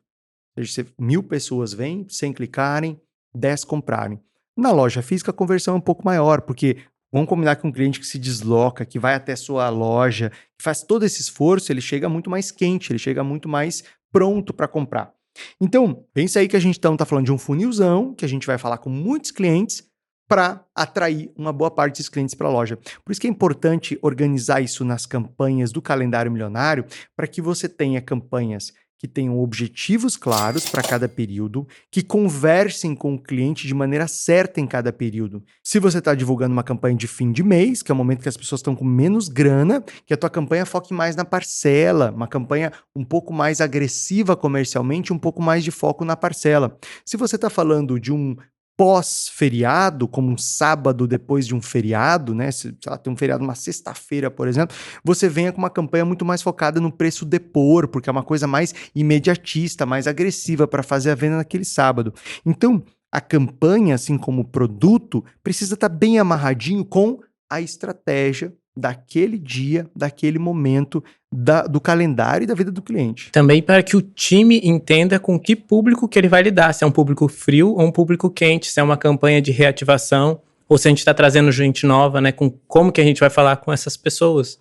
[0.57, 2.99] seja, mil pessoas vêm, sem clicarem,
[3.33, 4.19] 10 comprarem.
[4.57, 6.77] Na loja física, a conversão é um pouco maior, porque
[7.11, 10.83] vamos combinar com um cliente que se desloca, que vai até sua loja, que faz
[10.83, 15.13] todo esse esforço, ele chega muito mais quente, ele chega muito mais pronto para comprar.
[15.61, 18.45] Então, pensa aí que a gente então está falando de um funilzão, que a gente
[18.45, 19.87] vai falar com muitos clientes
[20.27, 22.77] para atrair uma boa parte desses clientes para a loja.
[23.03, 26.85] Por isso que é importante organizar isso nas campanhas do calendário milionário,
[27.15, 33.15] para que você tenha campanhas que tenham objetivos claros para cada período, que conversem com
[33.15, 35.41] o cliente de maneira certa em cada período.
[35.63, 38.29] Se você está divulgando uma campanha de fim de mês, que é o momento que
[38.29, 42.27] as pessoas estão com menos grana, que a tua campanha foque mais na parcela, uma
[42.27, 46.77] campanha um pouco mais agressiva comercialmente, um pouco mais de foco na parcela.
[47.05, 48.35] Se você está falando de um
[48.79, 52.49] pós-feriado, como um sábado depois de um feriado, né?
[52.49, 54.73] Se lá, tem um feriado uma sexta-feira, por exemplo,
[55.03, 58.47] você venha com uma campanha muito mais focada no preço depor, porque é uma coisa
[58.47, 62.13] mais imediatista, mais agressiva para fazer a venda naquele sábado.
[62.45, 67.19] Então, a campanha, assim como o produto, precisa estar tá bem amarradinho com
[67.49, 73.31] a estratégia daquele dia, daquele momento, da, do calendário e da vida do cliente.
[73.31, 76.87] Também para que o time entenda com que público que ele vai lidar, se é
[76.87, 80.87] um público frio ou um público quente, se é uma campanha de reativação ou se
[80.87, 82.31] a gente está trazendo gente nova, né?
[82.31, 84.59] Com como que a gente vai falar com essas pessoas.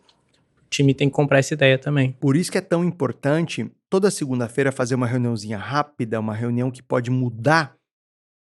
[0.64, 2.12] O time tem que comprar essa ideia também.
[2.12, 6.82] Por isso que é tão importante toda segunda-feira fazer uma reuniãozinha rápida, uma reunião que
[6.82, 7.74] pode mudar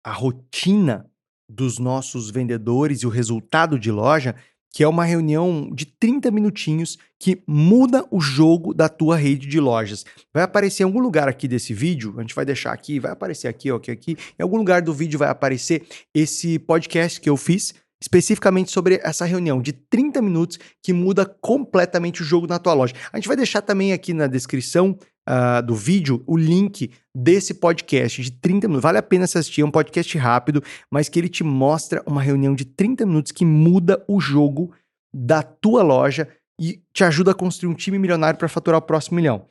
[0.04, 1.06] a rotina
[1.48, 4.36] dos nossos vendedores e o resultado de loja
[4.76, 9.58] que é uma reunião de 30 minutinhos que muda o jogo da tua rede de
[9.58, 10.04] lojas.
[10.34, 13.48] Vai aparecer em algum lugar aqui desse vídeo, a gente vai deixar aqui, vai aparecer
[13.48, 14.18] aqui, aqui, aqui.
[14.38, 19.24] Em algum lugar do vídeo vai aparecer esse podcast que eu fiz, especificamente sobre essa
[19.24, 22.96] reunião de 30 minutos que muda completamente o jogo na tua loja.
[23.14, 28.22] A gente vai deixar também aqui na descrição uh, do vídeo o link desse podcast
[28.22, 28.84] de 30 minutos.
[28.84, 32.54] Vale a pena assistir, é um podcast rápido, mas que ele te mostra uma reunião
[32.54, 34.74] de 30 minutos que muda o jogo
[35.14, 36.28] da tua loja
[36.60, 39.48] e te ajuda a construir um time milionário para faturar o próximo milhão.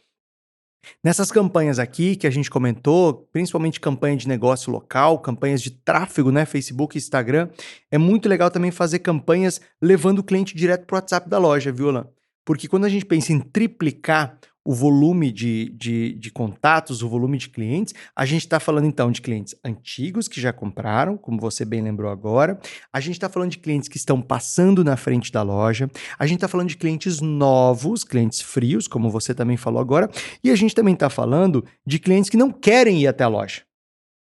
[1.02, 6.30] Nessas campanhas aqui que a gente comentou, principalmente campanha de negócio local, campanhas de tráfego,
[6.30, 7.48] né, Facebook e Instagram,
[7.90, 11.72] é muito legal também fazer campanhas levando o cliente direto para o WhatsApp da loja,
[11.72, 12.06] viu, Alan?
[12.44, 17.36] Porque quando a gente pensa em triplicar o volume de, de, de, contatos, o volume
[17.36, 17.94] de clientes.
[18.16, 22.10] A gente está falando então de clientes antigos que já compraram, como você bem lembrou
[22.10, 22.58] agora.
[22.90, 25.90] A gente está falando de clientes que estão passando na frente da loja.
[26.18, 30.08] A gente está falando de clientes novos, clientes frios, como você também falou agora.
[30.42, 33.62] E a gente também está falando de clientes que não querem ir até a loja.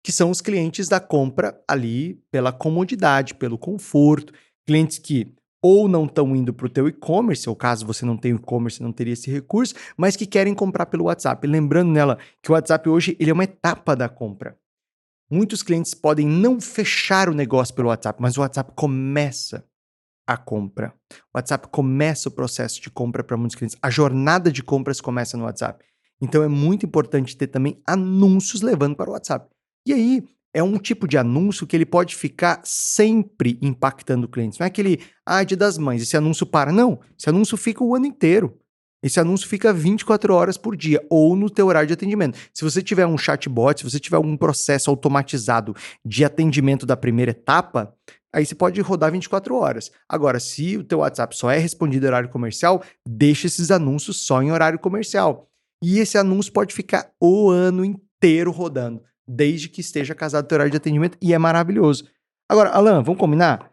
[0.02, 4.32] Que são os clientes da compra ali pela comodidade, pelo conforto.
[4.66, 8.34] Clientes que ou não estão indo para o teu e-commerce, ou caso você não tenha
[8.34, 11.46] e-commerce, não teria esse recurso, mas que querem comprar pelo WhatsApp.
[11.46, 14.58] Lembrando nela que o WhatsApp hoje ele é uma etapa da compra.
[15.30, 19.64] Muitos clientes podem não fechar o negócio pelo WhatsApp, mas o WhatsApp começa
[20.26, 20.92] a compra.
[21.32, 23.78] O WhatsApp começa o processo de compra para muitos clientes.
[23.80, 25.84] A jornada de compras começa no WhatsApp.
[26.20, 29.48] Então é muito importante ter também anúncios levando para o WhatsApp.
[29.86, 30.24] E aí,
[30.54, 34.58] é um tipo de anúncio que ele pode ficar sempre impactando clientes.
[34.58, 36.70] Não é aquele, ah, dia das mães, esse anúncio para.
[36.70, 38.58] Não, esse anúncio fica o ano inteiro.
[39.02, 42.38] Esse anúncio fica 24 horas por dia ou no teu horário de atendimento.
[42.54, 45.74] Se você tiver um chatbot, se você tiver algum processo automatizado
[46.04, 47.92] de atendimento da primeira etapa,
[48.32, 49.90] aí você pode rodar 24 horas.
[50.08, 54.40] Agora, se o teu WhatsApp só é respondido em horário comercial, deixa esses anúncios só
[54.40, 55.48] em horário comercial.
[55.82, 60.70] E esse anúncio pode ficar o ano inteiro rodando desde que esteja casado o horário
[60.70, 62.08] de atendimento e é maravilhoso.
[62.48, 63.72] Agora, Alan, vamos combinar?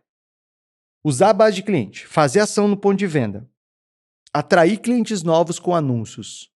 [1.03, 3.49] Usar a base de cliente, fazer ação no ponto de venda,
[4.33, 6.51] atrair clientes novos com anúncios.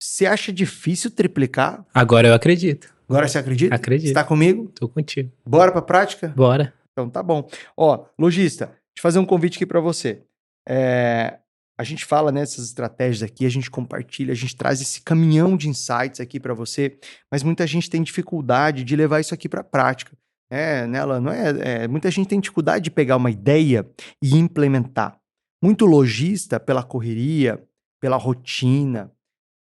[0.00, 1.84] Você acha difícil triplicar?
[1.92, 2.94] Agora eu acredito.
[3.08, 3.74] Agora você acredita?
[3.74, 4.08] Acredito.
[4.08, 4.68] Está comigo?
[4.74, 5.32] Tô contigo.
[5.44, 6.28] Bora para prática?
[6.28, 6.74] Bora.
[6.92, 7.48] Então tá bom.
[7.76, 10.22] Ó, lojista, deixa eu fazer um convite aqui para você.
[10.68, 11.38] É,
[11.78, 15.68] a gente fala nessas estratégias aqui, a gente compartilha, a gente traz esse caminhão de
[15.68, 16.98] insights aqui para você,
[17.30, 20.16] mas muita gente tem dificuldade de levar isso aqui para a prática.
[20.50, 23.88] É, nela não é, é, muita gente tem dificuldade de pegar uma ideia
[24.22, 25.18] e implementar.
[25.62, 27.62] Muito lojista pela correria,
[28.00, 29.12] pela rotina,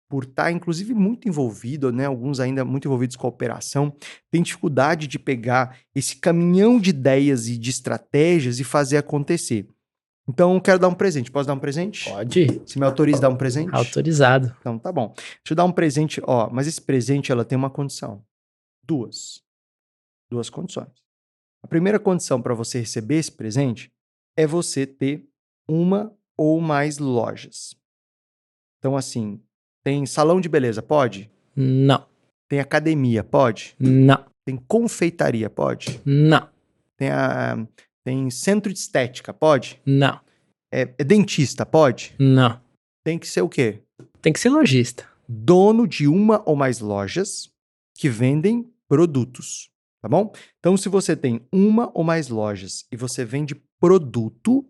[0.09, 2.07] por estar tá, inclusive muito envolvido, né?
[2.07, 3.93] Alguns ainda muito envolvidos com a operação,
[4.31, 9.67] tem dificuldade de pegar esse caminhão de ideias e de estratégias e fazer acontecer.
[10.29, 11.31] Então, quero dar um presente.
[11.31, 12.11] Posso dar um presente?
[12.11, 12.63] Pode.
[12.67, 13.73] Se me autoriza a dar um presente?
[13.73, 14.55] Autorizado.
[14.61, 15.13] Então, tá bom.
[15.17, 16.21] Deixa eu dar um presente.
[16.25, 18.25] Ó, mas esse presente, ela tem uma condição.
[18.85, 19.43] Duas.
[20.29, 21.05] Duas condições.
[21.63, 23.93] A primeira condição para você receber esse presente
[24.37, 25.25] é você ter
[25.69, 27.77] uma ou mais lojas.
[28.79, 29.41] Então, assim,
[29.85, 31.31] tem salão de beleza, pode?
[31.55, 32.05] Não.
[32.49, 33.75] Tem academia, pode?
[33.79, 34.25] Não.
[34.45, 36.01] Tem confeitaria, pode?
[36.05, 36.49] Não.
[36.97, 37.67] Tem a
[38.07, 39.83] tem centro de estética, pode?
[39.85, 40.21] Não.
[40.73, 42.15] É, é, dentista, pode?
[42.21, 42.61] Não.
[43.05, 43.83] Tem que ser o quê?
[44.23, 45.09] Tem que ser lojista.
[45.29, 47.51] Dono de uma ou mais lojas
[47.99, 50.33] que vendem produtos, tá bom?
[50.61, 54.65] Então, se você tem uma ou mais lojas e você vende produto,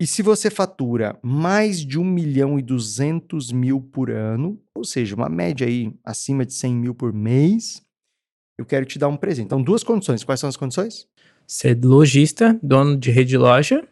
[0.00, 5.14] e se você fatura mais de 1 milhão e 200 mil por ano, ou seja,
[5.14, 7.82] uma média aí acima de 100 mil por mês,
[8.58, 9.44] eu quero te dar um presente.
[9.44, 10.24] Então, duas condições.
[10.24, 11.06] Quais são as condições?
[11.52, 13.84] Ser lojista, dono de rede de loja,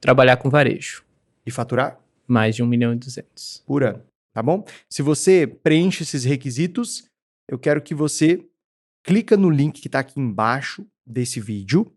[0.00, 1.04] trabalhar com varejo.
[1.44, 2.00] E faturar?
[2.26, 3.62] Mais de 1 milhão e 200.
[3.66, 4.02] Por ano,
[4.32, 4.64] tá bom?
[4.88, 7.04] Se você preenche esses requisitos,
[7.46, 8.42] eu quero que você
[9.02, 11.92] clica no link que está aqui embaixo desse vídeo.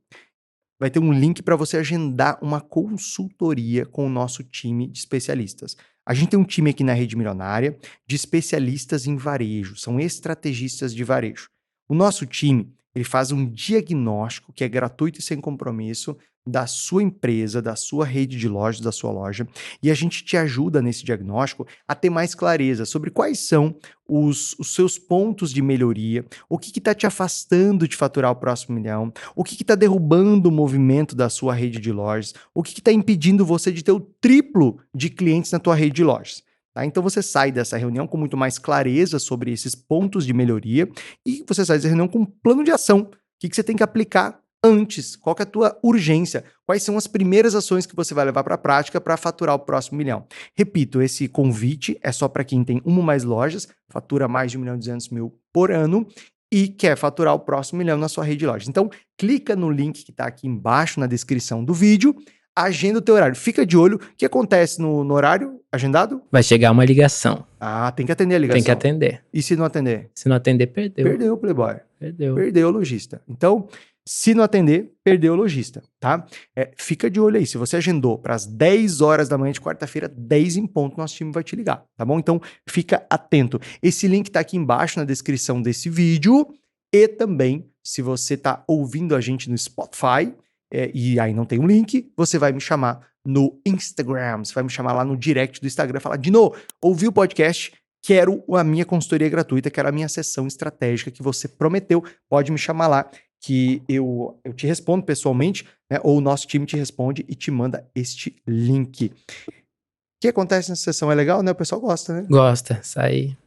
[0.78, 5.78] Vai ter um link para você agendar uma consultoria com o nosso time de especialistas.
[6.06, 10.94] A gente tem um time aqui na Rede Milionária de especialistas em varejo, são estrategistas
[10.94, 11.48] de varejo.
[11.88, 16.18] O nosso time ele faz um diagnóstico que é gratuito e sem compromisso
[16.48, 19.46] da sua empresa, da sua rede de lojas, da sua loja,
[19.84, 23.76] e a gente te ajuda nesse diagnóstico a ter mais clareza sobre quais são
[24.08, 28.76] os, os seus pontos de melhoria, o que está te afastando de faturar o próximo
[28.76, 32.92] milhão, o que está derrubando o movimento da sua rede de lojas, o que está
[32.92, 36.47] impedindo você de ter o triplo de clientes na tua rede de lojas.
[36.78, 36.86] Tá?
[36.86, 40.88] Então você sai dessa reunião com muito mais clareza sobre esses pontos de melhoria
[41.26, 43.00] e você sai dessa reunião com um plano de ação.
[43.00, 43.10] O
[43.40, 45.16] que, que você tem que aplicar antes?
[45.16, 46.44] Qual é a tua urgência?
[46.68, 49.60] Quais são as primeiras ações que você vai levar para a prática para faturar o
[49.60, 50.28] próximo milhão?
[50.56, 54.60] Repito, esse convite é só para quem tem uma ou mais lojas, fatura mais de
[54.60, 56.08] 1 milhão e 200 mil por ano
[56.54, 58.70] e quer faturar o próximo milhão na sua rede de lojas.
[58.70, 62.16] Então, clica no link que está aqui embaixo na descrição do vídeo,
[62.64, 63.36] agenda o teu horário.
[63.36, 63.98] Fica de olho.
[63.98, 66.22] O que acontece no, no horário agendado?
[66.32, 67.46] Vai chegar uma ligação.
[67.60, 68.58] Ah, tem que atender a ligação.
[68.58, 69.24] Tem que atender.
[69.34, 70.10] E se não atender?
[70.14, 71.06] Se não atender, perdeu.
[71.06, 71.76] Perdeu o Playboy.
[72.00, 72.36] Perdeu.
[72.36, 73.22] Perdeu o lojista.
[73.28, 73.68] Então,
[74.06, 76.26] se não atender, perdeu o lojista, tá?
[76.56, 77.46] É, fica de olho aí.
[77.46, 81.16] Se você agendou para as 10 horas da manhã de quarta-feira, 10 em ponto, nosso
[81.16, 82.18] time vai te ligar, tá bom?
[82.18, 83.60] Então, fica atento.
[83.84, 86.48] Esse link tá aqui embaixo na descrição desse vídeo.
[86.94, 90.34] E também, se você tá ouvindo a gente no Spotify
[90.72, 94.38] é, e aí não tem um link, você vai me chamar no Instagram.
[94.38, 98.44] Você vai me chamar lá no direct do Instagram, falar, Dino, ouvi o podcast, quero
[98.56, 102.04] a minha consultoria gratuita, quero a minha sessão estratégica que você prometeu.
[102.30, 103.10] Pode me chamar lá
[103.40, 107.52] que eu, eu te respondo pessoalmente, né, ou o nosso time te responde e te
[107.52, 109.12] manda este link.
[109.48, 111.52] O que acontece nessa sessão é legal, né?
[111.52, 112.26] O pessoal gosta, né?
[112.28, 113.38] Gosta, sai.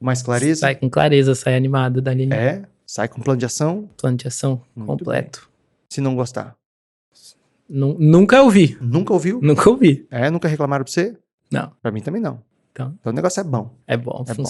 [0.00, 0.62] Mais clareza?
[0.62, 2.28] Sai com clareza, sai animado dali.
[2.32, 3.88] É, sai com plano de ação.
[3.96, 5.49] Plano de ação Muito completo.
[5.90, 6.56] Se não gostar.
[7.68, 8.78] Nu- Nunca ouvi.
[8.80, 9.40] Nunca ouviu?
[9.42, 10.06] Nunca ouvi.
[10.10, 11.16] É, nunca reclamaram pra você?
[11.52, 11.72] Não.
[11.82, 12.40] Pra mim também não.
[12.72, 13.74] Então, Então o negócio é bom.
[13.88, 14.44] é bom, É bom.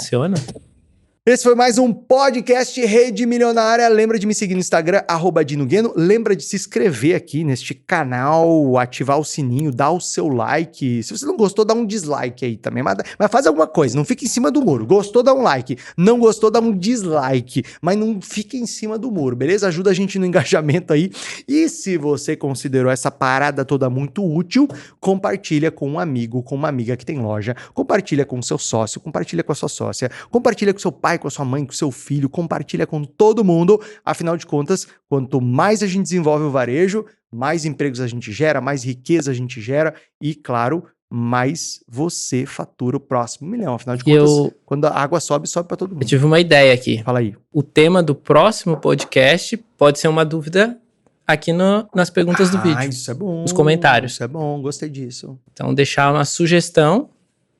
[1.27, 3.87] Esse foi mais um podcast Rede Milionária.
[3.91, 5.93] Lembra de me seguir no Instagram, arroba Dino Gueno.
[5.95, 11.03] Lembra de se inscrever aqui neste canal, ativar o sininho, dar o seu like.
[11.03, 12.83] Se você não gostou, dá um dislike aí também.
[12.83, 14.87] Mas, mas faz alguma coisa, não fica em cima do muro.
[14.87, 15.77] Gostou, dá um like.
[15.95, 17.65] Não gostou, dá um dislike.
[17.83, 19.69] Mas não fica em cima do muro, beleza?
[19.69, 21.13] Ajuda a gente no engajamento aí.
[21.47, 24.67] E se você considerou essa parada toda muito útil,
[24.99, 27.55] compartilha com um amigo, com uma amiga que tem loja.
[27.75, 31.29] Compartilha com o seu sócio, compartilha com a sua sócia, compartilha com seu pai, com
[31.29, 33.81] a sua mãe, com o seu filho, compartilha com todo mundo.
[34.05, 38.61] Afinal de contas, quanto mais a gente desenvolve o varejo, mais empregos a gente gera,
[38.61, 43.75] mais riqueza a gente gera e, claro, mais você fatura o próximo milhão.
[43.75, 46.07] Afinal de contas, eu, quando a água sobe, sobe para todo eu mundo.
[46.07, 47.03] tive uma ideia aqui.
[47.03, 47.35] Fala aí.
[47.53, 50.79] O tema do próximo podcast pode ser uma dúvida
[51.27, 52.91] aqui no- nas perguntas do ah, vídeo.
[52.91, 53.43] isso é bom.
[53.43, 54.13] Nos comentários.
[54.13, 55.39] Isso é bom, gostei disso.
[55.53, 57.11] Então, deixar uma sugestão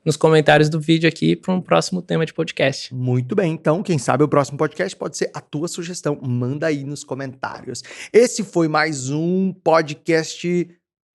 [0.05, 2.93] nos comentários do vídeo aqui para um próximo tema de podcast.
[2.93, 6.19] Muito bem, então, quem sabe o próximo podcast pode ser a tua sugestão.
[6.21, 7.83] Manda aí nos comentários.
[8.11, 10.67] Esse foi mais um podcast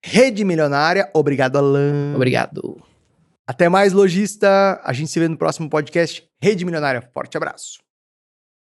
[0.04, 1.10] Rede Milionária.
[1.14, 2.14] Obrigado, Alan.
[2.14, 2.80] Obrigado.
[3.46, 4.80] Até mais, lojista.
[4.82, 7.02] A gente se vê no próximo podcast Rede Milionária.
[7.12, 7.85] Forte abraço.